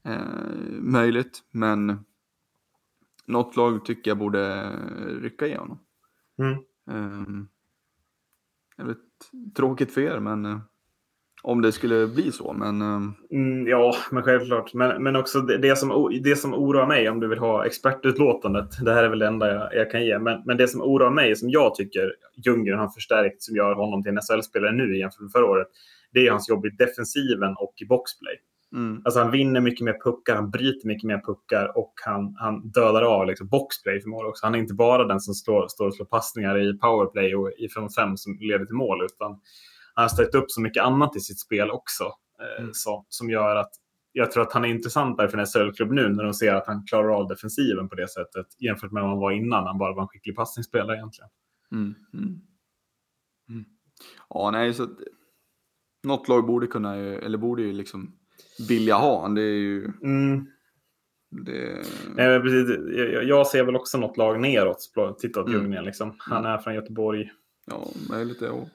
[0.06, 1.98] Uh, möjligt, men
[3.26, 4.70] något lag tycker jag borde
[5.20, 5.78] rycka i honom.
[6.38, 6.58] Mm.
[6.90, 7.48] Um,
[8.76, 8.98] vet,
[9.56, 10.58] tråkigt för er, men uh,
[11.42, 12.52] om det skulle bli så.
[12.52, 13.10] Men, uh...
[13.30, 14.74] mm, ja, men självklart.
[14.74, 18.84] Men, men också det, det, som, det som oroar mig, om du vill ha expertutlåtandet,
[18.84, 21.10] det här är väl det enda jag, jag kan ge, men, men det som oroar
[21.10, 22.12] mig, som jag tycker
[22.46, 25.68] Ljunggren har förstärkt, som gör honom till en SHL-spelare nu jämfört med förra året,
[26.12, 28.36] det är hans jobb i defensiven och i boxplay.
[28.72, 29.02] Mm.
[29.04, 33.02] Alltså han vinner mycket mer puckar, han bryter mycket mer puckar och han, han dödar
[33.02, 34.46] av liksom boxplay för mål också.
[34.46, 37.68] Han är inte bara den som står, står och slår passningar i powerplay och i
[37.68, 39.40] 5 5 som leder till mål, utan
[39.94, 42.04] han har ställt upp så mycket annat i sitt spel också
[42.40, 42.74] eh, mm.
[42.74, 43.70] som, som gör att
[44.12, 46.86] jag tror att han är intressantare för en SHL-klubb nu när de ser att han
[46.86, 50.02] klarar av defensiven på det sättet jämfört med vad han var innan han bara var
[50.02, 51.30] en skicklig passningsspelare egentligen.
[51.72, 51.94] Mm.
[52.14, 52.40] Mm.
[53.48, 53.64] mm.
[54.28, 54.88] Ja, nej, så
[56.02, 58.18] något lag borde kunna, eller borde ju liksom
[58.68, 59.28] vilja ha.
[59.28, 59.92] Det är ju...
[60.02, 60.46] Mm.
[61.30, 61.82] Det...
[62.14, 62.76] Nej, precis.
[63.22, 64.78] Jag ser väl också något lag neråt.
[65.18, 65.84] Titta åt mm.
[65.84, 66.14] liksom.
[66.18, 67.30] Han är från Göteborg.
[67.66, 68.46] Ja, möjligt det.
[68.46, 68.66] Ja.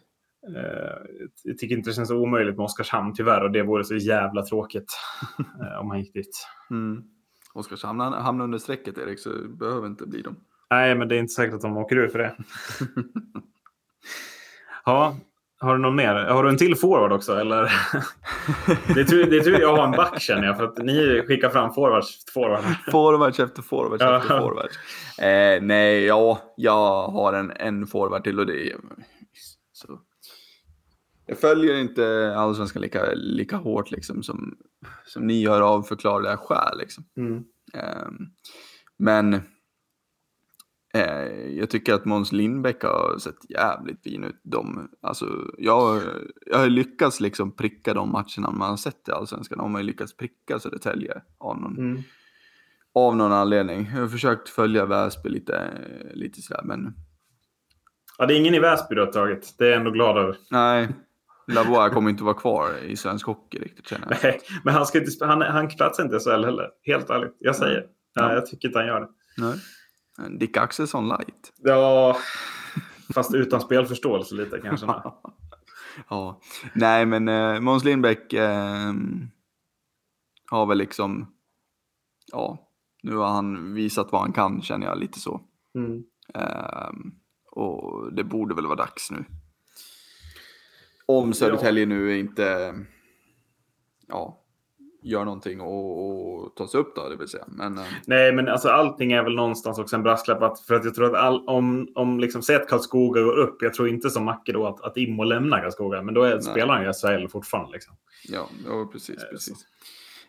[0.47, 0.97] Eh,
[1.43, 4.93] jag tycker inte det känns omöjligt med Oskarshamn tyvärr och det vore så jävla tråkigt
[5.61, 6.47] eh, om han gick dit.
[6.71, 7.03] Mm.
[7.53, 10.35] Oskarshamn hamnar under strecket Erik så behöver inte bli dem.
[10.69, 12.35] Nej, men det är inte säkert att de åker ur för det.
[14.85, 15.17] ja,
[15.61, 16.15] har du någon mer?
[16.15, 17.33] Har du en till forward också?
[17.33, 17.71] Eller?
[18.95, 21.73] det, tur, det tur jag har en back känner jag, för att ni skickar fram
[21.73, 22.65] forwards forwards.
[22.91, 24.17] forwards efter forwards ja.
[24.17, 24.75] efter forwards.
[25.19, 28.75] Eh, nej, ja, jag har en, en forward till och det.
[29.73, 29.99] Så.
[31.25, 34.57] Jag följer inte allsvenskan lika, lika hårt liksom, som,
[35.05, 36.77] som ni gör av förklarliga skäl.
[36.77, 37.03] Liksom.
[37.17, 37.43] Mm.
[37.73, 38.07] Eh,
[38.99, 39.41] men
[41.57, 44.39] jag tycker att Måns Lindbäck har sett jävligt fin ut.
[44.43, 45.25] De, alltså,
[45.57, 46.01] jag,
[46.45, 49.57] jag har lyckats liksom pricka de matcherna man har sett i Allsvenskan.
[49.57, 52.03] De har lyckats pricka Södertälje av någon, mm.
[52.95, 53.89] av någon anledning.
[53.93, 55.71] Jag har försökt följa Väsby lite,
[56.13, 56.93] lite sådär, men...
[58.17, 59.55] Ja, det är ingen i Väsby du har tagit.
[59.57, 60.37] Det är jag ändå glad över.
[60.49, 60.89] Nej,
[61.47, 64.17] Lavoie kommer inte vara kvar i svensk hockey riktigt känner jag.
[64.23, 66.69] Nej, men han, ska inte, han, han platsar inte i SHL heller.
[66.83, 67.35] Helt ärligt.
[67.39, 67.85] Jag säger.
[68.13, 68.33] Ja.
[68.33, 69.07] jag tycker inte han gör det.
[69.37, 69.55] Nej.
[70.39, 71.53] Dick Axelsson light.
[71.57, 72.17] Ja,
[73.13, 74.85] fast utan spelförståelse lite kanske.
[76.09, 76.41] ja,
[76.73, 78.93] nej men eh, Måns Lindbäck eh,
[80.51, 81.33] har väl liksom,
[82.31, 82.69] ja,
[83.03, 85.41] nu har han visat vad han kan känner jag lite så.
[85.75, 86.03] Mm.
[86.33, 86.89] Eh,
[87.51, 89.25] och det borde väl vara dags nu.
[91.05, 91.89] Om Södertälje ja.
[91.89, 92.75] nu inte,
[94.07, 94.40] ja,
[95.01, 97.43] gör någonting och, och ta sig upp då, det vill säga.
[97.47, 97.83] Men, äh...
[98.07, 100.41] Nej, men alltså allting är väl någonstans också en brasklapp.
[100.41, 103.61] Att, för att jag tror att all, om, om liksom, säg att Karlskoga går upp,
[103.61, 106.73] jag tror inte som Macke då att, att Immo lämnar Karlskoga, men då är, spelar
[106.73, 107.71] han ju SHL fortfarande.
[107.71, 107.95] Liksom.
[108.23, 109.23] Ja, ja, precis.
[109.23, 109.59] Eh, precis.
[109.59, 109.65] Så.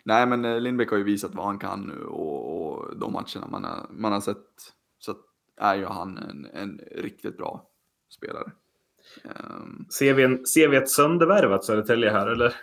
[0.04, 3.46] Nej, men eh, Lindbäck har ju visat vad han kan nu och, och de matcherna
[3.50, 4.36] man har, man har sett
[4.98, 5.14] så
[5.56, 7.68] är ju han en, en riktigt bra
[8.10, 8.52] spelare.
[9.24, 9.86] Um...
[9.90, 12.54] Ser, vi en, ser vi ett söndervärvat Södertälje här, eller?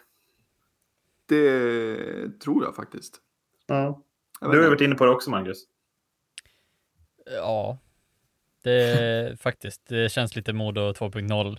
[1.30, 3.22] Det tror jag faktiskt.
[3.68, 4.04] Ja.
[4.42, 5.64] Jag du har ju varit inne på det också, Magnus.
[7.36, 7.78] Ja,
[8.64, 9.88] det faktiskt.
[9.88, 11.58] Det känns lite Modo 2.0.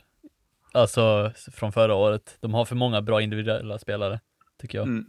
[0.73, 2.37] Alltså från förra året.
[2.41, 4.21] De har för många bra individuella spelare,
[4.61, 4.87] tycker jag.
[4.87, 5.07] Mm.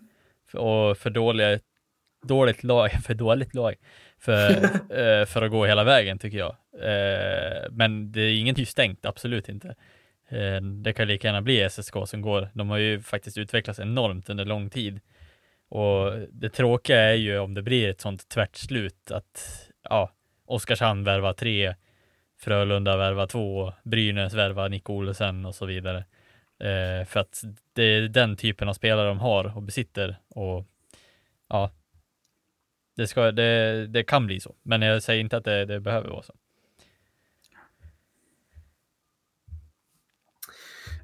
[0.53, 1.59] Och för dåliga,
[2.23, 3.75] dåligt lag, för dåligt lag,
[4.19, 4.49] för,
[4.89, 6.55] eh, för att gå hela vägen tycker jag.
[6.73, 9.75] Eh, men det är ingenting stängt, absolut inte.
[10.31, 12.49] Eh, det kan lika gärna bli SSK som går.
[12.53, 14.99] De har ju faktiskt utvecklats enormt under lång tid.
[15.69, 20.11] Och det tråkiga är ju om det blir ett sånt tvärt slut att ja,
[20.45, 21.75] Oskarshamn värvar tre,
[22.39, 25.97] Frölunda värvar två, Brynäs värvar Nick Olsen och så vidare.
[26.59, 30.65] Eh, för att det är den typen av spelare de har och besitter och
[31.49, 31.71] ja,
[32.95, 36.09] det, ska, det, det kan bli så, men jag säger inte att det, det behöver
[36.09, 36.33] vara så.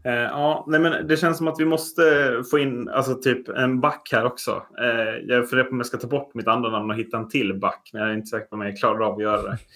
[0.03, 2.03] Eh, ja, nej men det känns som att vi måste
[2.51, 4.63] få in alltså, typ en back här också.
[4.81, 7.29] Eh, jag funderar på om jag ska ta bort mitt andra namn och hitta en
[7.29, 9.57] till back, men jag är inte säker på om jag klarar av att göra det.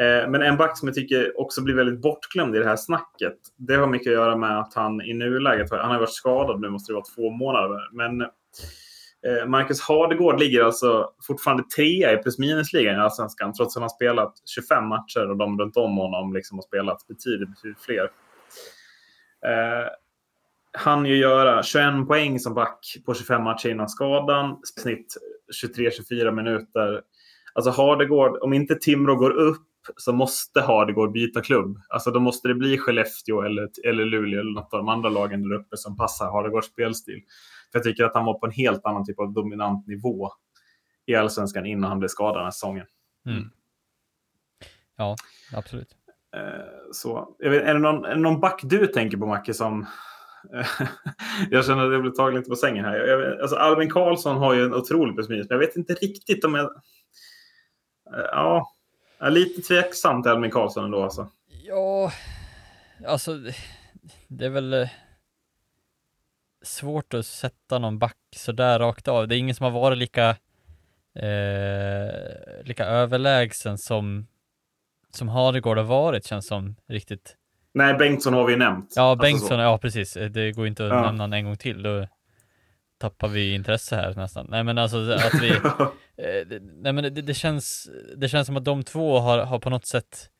[0.00, 3.34] Eh, men en back som jag tycker också blir väldigt bortglömd i det här snacket,
[3.56, 6.68] det har mycket att göra med att han i nuläget, han har varit skadad nu,
[6.68, 7.80] måste det vara två månader.
[7.92, 13.80] Men eh, Marcus Hardegård ligger alltså fortfarande trea i plus minus-ligan i Allsvenskan, trots att
[13.80, 17.80] han har spelat 25 matcher och de runt om honom liksom har spelat betydligt, betydligt
[17.80, 18.08] fler.
[19.46, 19.88] Eh,
[20.72, 24.60] han ju göra 21 poäng som back på 25 matcher innan skadan.
[24.82, 25.14] Snitt
[25.62, 27.02] 23-24 minuter.
[27.54, 29.66] Alltså Hardegård, om inte Timrå går upp
[29.96, 31.78] så måste Hardegård byta klubb.
[31.88, 35.42] Alltså då måste det bli Skellefteå eller, eller Luleå eller något av de andra lagen
[35.42, 37.22] där uppe som passar Hardegårds spelstil.
[37.72, 40.30] För jag tycker att han var på en helt annan typ av dominant nivå
[41.06, 42.86] i allsvenskan innan han blev skadad den här säsongen.
[43.26, 43.50] Mm.
[44.96, 45.16] Ja,
[45.52, 45.96] absolut.
[46.36, 49.86] Eh, så, vet, är, det någon, är det någon back du tänker på Macke som...
[50.54, 50.66] Eh,
[51.50, 52.96] jag känner att jag blir tagen lite på sängen här.
[52.96, 56.44] Jag, vet, alltså Albin Karlsson har ju en otrolig plus men jag vet inte riktigt
[56.44, 56.64] om jag...
[58.14, 58.72] Eh, ja,
[59.18, 61.28] jag är lite tveksam till Albin Karlsson ändå alltså.
[61.48, 62.12] Ja,
[63.06, 63.38] alltså
[64.28, 64.88] det är väl
[66.62, 69.28] svårt att sätta någon back sådär rakt av.
[69.28, 70.28] Det är ingen som har varit lika
[71.14, 74.26] eh, lika överlägsen som
[75.10, 77.36] som Hardegård har varit känns som riktigt.
[77.74, 78.92] Nej, Bengtsson har vi nämnt.
[78.96, 80.18] Ja, alltså Bengtsson, alltså ja precis.
[80.30, 81.12] Det går inte att ja.
[81.12, 81.82] nämna en gång till.
[81.82, 82.06] Då
[83.00, 84.46] tappar vi intresse här nästan.
[84.50, 85.48] Nej men alltså att vi,
[86.16, 89.70] eh, nej men det, det, känns, det känns som att de två har, har på
[89.70, 90.30] något sätt,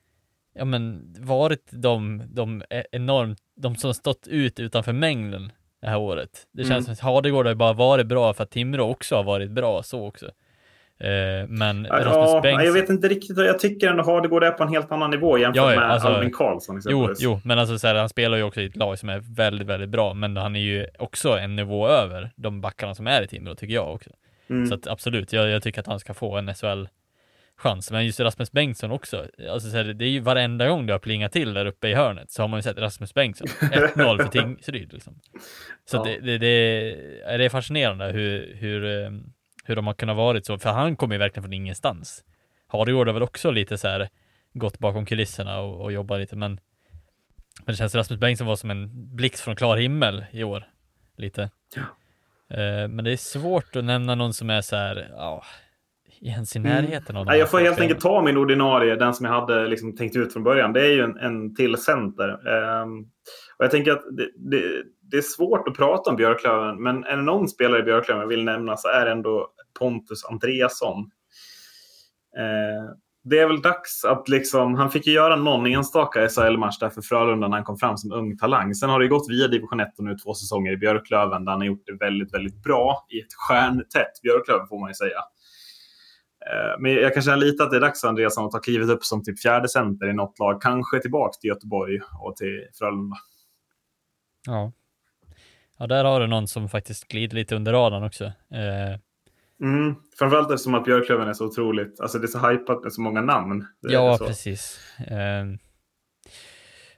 [0.54, 2.62] ja men varit de, de
[2.92, 6.46] enormt, de som stått ut utanför mängden det här året.
[6.52, 6.84] Det känns mm.
[6.84, 10.06] som att Hardegård har bara varit bra för att Timrå också har varit bra så
[10.06, 10.30] också.
[11.00, 12.66] Eh, men ja, Rasmus Bengtsson...
[12.66, 13.38] Jag vet inte riktigt.
[13.38, 16.16] Jag tycker ändå Hardegård är på en helt annan nivå jämfört ja, ja, alltså, med
[16.16, 16.80] Albin Karlsson.
[16.88, 19.18] Jo, jo, men alltså så här, han spelar ju också i ett lag som är
[19.36, 20.14] väldigt, väldigt bra.
[20.14, 23.74] Men han är ju också en nivå över de backarna som är i Timrå, tycker
[23.74, 24.10] jag också.
[24.50, 24.66] Mm.
[24.66, 27.90] Så att, absolut, jag, jag, tycker att han ska få en SHL-chans.
[27.90, 29.26] Men just Rasmus Bengtsson också.
[29.50, 31.94] Alltså, så här, det är ju varenda gång det har plingat till där uppe i
[31.94, 33.46] hörnet så har man ju sett Rasmus Bengtsson.
[33.46, 35.20] 1-0 för Tingsryd liksom.
[35.84, 36.02] Så ja.
[36.04, 39.32] det, det, det, det är fascinerande hur, hur um,
[39.70, 42.24] hur de har kunnat varit så, för han kommer ju verkligen från ingenstans.
[42.66, 44.08] Harjord har väl också lite så här
[44.52, 46.50] gått bakom kulisserna och, och jobbat lite, men,
[47.64, 50.64] men det känns Rasmus Bengtsson var som en blixt från klar himmel i år,
[51.16, 51.50] lite.
[51.74, 51.82] Ja.
[52.50, 55.42] Uh, men det är svårt att nämna någon som är så här, ja,
[56.20, 56.72] ens i mm.
[56.72, 57.28] närheten mm.
[57.28, 60.32] av Jag får helt enkelt ta min ordinarie, den som jag hade liksom tänkt ut
[60.32, 60.72] från början.
[60.72, 62.28] Det är ju en, en till center.
[62.82, 63.00] Um,
[63.58, 67.16] och jag tänker att det, det, det, är svårt att prata om Björklöven, men är
[67.16, 69.48] det någon spelare i Björklöven jag vill nämna så är det ändå
[69.78, 71.10] Pontus Andreasson.
[72.36, 76.90] Eh, det är väl dags att liksom, han fick ju göra någon enstaka SHL-match där
[76.90, 78.74] för Frölunda när han kom fram som ung talang.
[78.74, 81.60] Sen har det gått via division 1 och nu två säsonger i Björklöven där han
[81.60, 85.18] har gjort det väldigt, väldigt bra i ett stjärntätt Björklöven får man ju säga.
[86.46, 88.88] Eh, men jag kan känna lite att det är dags för Andreasson att ta klivet
[88.88, 90.62] upp som typ fjärde center i något lag.
[90.62, 93.16] Kanske tillbaka till Göteborg och till Frölunda.
[94.46, 94.72] Ja.
[95.78, 98.24] Ja, där har du någon som faktiskt glider lite under radarn också.
[98.24, 98.98] Eh,
[99.60, 103.00] Mm, framförallt eftersom att Björklöven är så otroligt, alltså det är så hypat med så
[103.00, 103.66] många namn.
[103.82, 104.80] Det ja, precis.
[105.10, 105.58] Um,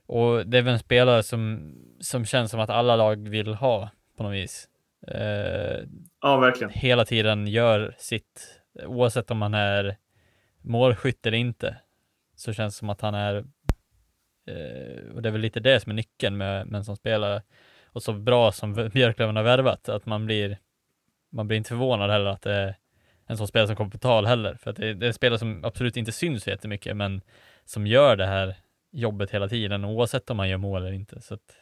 [0.06, 3.90] och det är väl en spelare som, som känns som att alla lag vill ha
[4.16, 4.68] på något vis.
[5.14, 5.88] Uh,
[6.20, 6.70] ja, verkligen.
[6.72, 9.96] Hela tiden gör sitt, oavsett om han är
[10.60, 11.76] målskytt eller inte,
[12.36, 15.90] så känns det som att han är, uh, och det är väl lite det som
[15.90, 17.42] är nyckeln med, med en sån spelare,
[17.86, 20.58] och så bra som Björklöven har värvat, att man blir
[21.33, 22.76] man blir inte förvånad heller att det är
[23.26, 24.55] en sån spelare som kommer på tal heller.
[24.55, 27.22] För att det är, en spelare som absolut inte syns så jättemycket, men
[27.64, 28.57] som gör det här
[28.91, 31.20] jobbet hela tiden, oavsett om man gör mål eller inte.
[31.20, 31.57] Så att,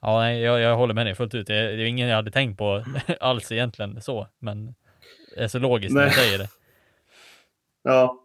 [0.00, 1.46] ja, jag, jag håller med dig fullt ut.
[1.46, 2.84] Det är, det är ingen jag hade tänkt på
[3.20, 4.74] alls egentligen så, men
[5.34, 6.48] det är så logiskt när du säger det.
[7.82, 8.21] Ja,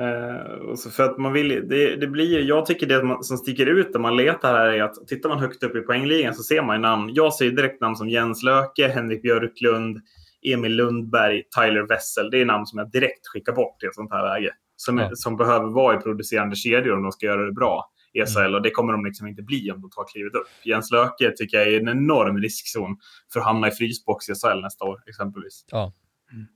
[0.00, 3.90] Uh, för att man vill, det, det blir, jag tycker det man, som sticker ut
[3.92, 6.76] när man letar här är att tittar man högt upp i poängligan så ser man
[6.76, 7.10] ju namn.
[7.14, 9.98] Jag ser direkt namn som Jens Löke, Henrik Björklund,
[10.42, 12.30] Emil Lundberg, Tyler Wessel.
[12.30, 14.50] Det är namn som jag direkt skickar bort i ett sånt här läge.
[14.76, 15.10] Som, ja.
[15.14, 17.90] som behöver vara i producerande kedjor om de ska göra det bra.
[18.12, 18.54] i SHL mm.
[18.54, 20.46] och det kommer de liksom inte bli om de tar klivet upp.
[20.64, 22.96] Jens Löke tycker jag är en enorm riskzon
[23.32, 25.64] för att hamna i frysbox i SHL nästa år exempelvis.
[25.70, 25.92] Ja.
[26.32, 26.46] Mm.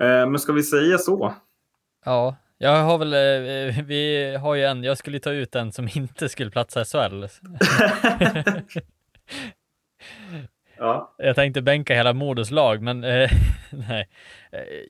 [0.00, 1.34] Eh, men ska vi säga så?
[2.04, 5.88] Ja, jag har väl, eh, vi har ju en, jag skulle ta ut en som
[5.94, 7.24] inte skulle platsa i SHL.
[10.78, 11.14] ja.
[11.18, 13.30] Jag tänkte bänka hela Modos lag, men eh,
[13.88, 14.08] nej.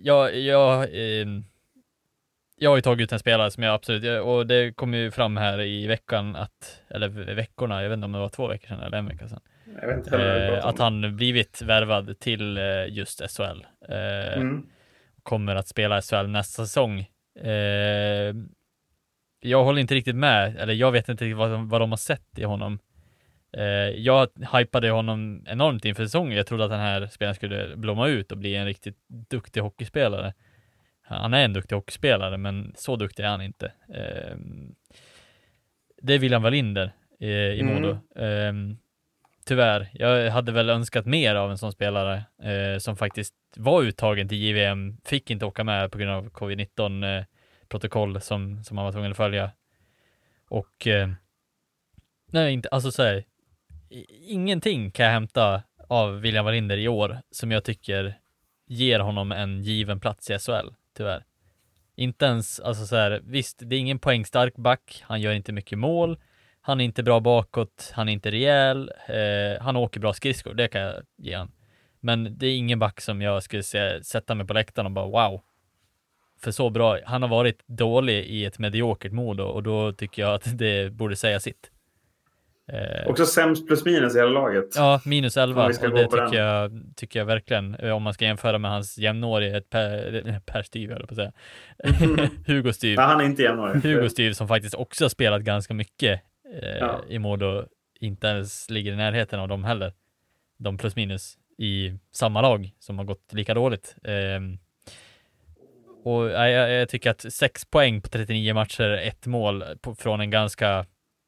[0.01, 1.27] Jag, jag, eh,
[2.57, 5.37] jag har ju tagit ut en spelare som jag absolut, och det kom ju fram
[5.37, 8.81] här i veckan att, eller veckorna, jag vet inte om det var två veckor sedan
[8.81, 9.41] eller en vecka sedan.
[10.13, 13.65] Eh, att han blivit värvad till eh, just SHL.
[13.89, 14.67] Eh, mm.
[15.25, 17.01] Kommer att spela SHL nästa säsong.
[17.41, 18.35] Eh,
[19.41, 21.97] jag håller inte riktigt med, eller jag vet inte riktigt vad de, vad de har
[21.97, 22.79] sett i honom.
[23.57, 23.65] Eh,
[23.97, 26.37] jag hypade honom enormt inför säsongen.
[26.37, 28.97] Jag trodde att den här spelaren skulle blomma ut och bli en riktigt
[29.31, 30.35] duktig hockeyspelare.
[31.03, 33.73] Han är en duktig hockeyspelare, men så duktig är han inte.
[33.89, 34.37] Eh,
[36.03, 37.63] det är William Wallinder eh, i.
[37.63, 37.99] Modo.
[38.17, 38.77] Mm
[39.45, 44.29] tyvärr, jag hade väl önskat mer av en sån spelare eh, som faktiskt var uttagen
[44.29, 47.25] till JVM, fick inte åka med på grund av covid-19 eh,
[47.69, 49.51] protokoll som, som han var tvungen att följa.
[50.49, 51.09] Och eh,
[52.27, 53.25] nej, inte, alltså så här,
[54.29, 58.19] ingenting kan jag hämta av William Wallinder i år som jag tycker
[58.67, 61.25] ger honom en given plats i SHL, tyvärr.
[61.97, 65.79] Inte ens, alltså så här, visst, det är ingen poängstark back, han gör inte mycket
[65.79, 66.19] mål,
[66.67, 70.69] han är inte bra bakåt, han är inte rejäl, eh, han åker bra skridskor, det
[70.69, 71.53] kan jag ge han.
[72.01, 75.07] Men det är ingen back som jag skulle se, sätta mig på läktaren och bara
[75.07, 75.41] wow.
[76.43, 80.35] För så bra, han har varit dålig i ett mediokert mod och då tycker jag
[80.35, 81.71] att det borde säga sitt.
[82.69, 84.69] Eh, Också sämst plus minus i hela laget.
[84.77, 88.71] Ja, minus 11 och det tycker jag, tycker jag verkligen, om man ska jämföra med
[88.71, 91.33] hans jämnårige Per, per Styv, höll på att säga.
[92.47, 92.97] Hugo Styv.
[92.97, 93.83] Nej, han är inte jämnårig.
[93.83, 96.21] Hugo Styv som faktiskt också har spelat ganska mycket
[96.53, 97.05] eh, ja.
[97.09, 97.67] i Modo,
[98.01, 99.93] inte ens ligger i närheten av dem heller.
[100.57, 103.97] De plus minus i samma lag som har gått lika dåligt.
[104.03, 104.41] Eh,
[106.05, 110.31] och jag, jag, tycker att sex poäng på 39 matcher, ett mål på, från en
[110.31, 110.87] ganska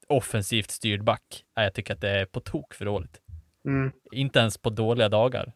[0.08, 1.44] offensivt styrd back.
[1.54, 3.20] Jag tycker att det är på tok för dåligt.
[3.64, 3.92] Mm.
[4.12, 5.52] Inte ens på dåliga dagar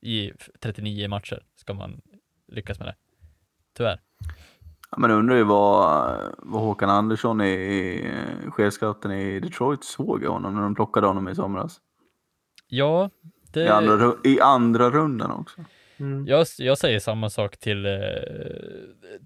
[0.00, 2.00] i 39 matcher ska man
[2.48, 2.94] lyckas med det.
[3.76, 4.00] Tyvärr.
[4.92, 10.26] Ja, men undrar ju vad, vad Håkan Andersson i, i chefscouten i Detroit såg i
[10.26, 11.80] honom när de plockade honom i somras.
[12.68, 13.10] Ja,
[13.52, 13.64] det...
[13.64, 15.64] I andra, i andra rundan också.
[15.96, 16.26] Mm.
[16.26, 17.92] Jag, jag säger samma sak till, eh,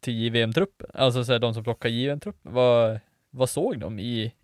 [0.01, 2.53] till JVM-truppen, alltså så här, de som plockar JVM-truppen.
[2.53, 3.01] Vad,
[3.31, 4.35] vad såg de i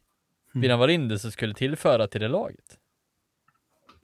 [0.52, 2.78] William Wallinder som skulle tillföra till det laget?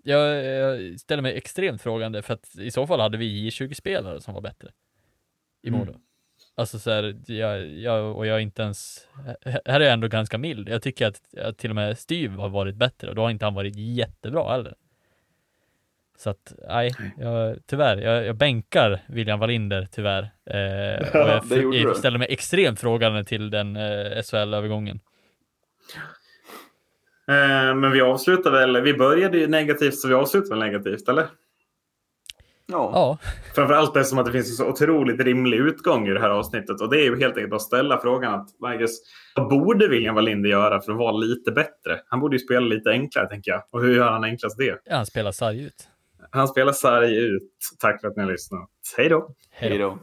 [0.03, 4.35] Jag, jag, ställer mig extremt frågande för att i så fall hade vi J20-spelare som
[4.35, 4.71] var bättre
[5.63, 5.91] i Modo.
[5.91, 6.01] Mm.
[6.59, 9.09] Alltså så här, jag, jag, och jag är inte ens,
[9.45, 10.69] här är jag ändå ganska mild.
[10.69, 13.45] Jag tycker att, att till och med Styv har varit bättre och då har inte
[13.45, 14.75] han varit jättebra heller.
[16.17, 20.23] Så att, nej, jag, tyvärr, jag, jag bänkar William Wallinder tyvärr.
[20.45, 25.01] Eh, och jag, jag ställer mig extremt frågande till den eh, SHL-övergången.
[27.29, 31.27] Eh, men vi avslutar väl, vi började ju negativt så vi avslutar väl negativt, eller?
[32.73, 32.91] Ja.
[32.95, 33.19] ja.
[33.55, 36.81] Framförallt eftersom att det finns en så otroligt rimlig utgång i det här avsnittet.
[36.81, 38.91] Och det är ju helt enkelt att ställa frågan att Marcus,
[39.37, 42.01] vad borde William Wallinder göra för att vara lite bättre?
[42.09, 43.63] Han borde ju spela lite enklare, tänker jag.
[43.71, 44.81] Och hur gör han enklast det?
[44.85, 45.89] Ja, han spelar sarg ut.
[46.31, 47.53] Han spelar sarg ut.
[47.79, 48.69] Tack för att ni har lyssnat.
[48.97, 49.35] Hej då!
[49.51, 49.99] Hej då!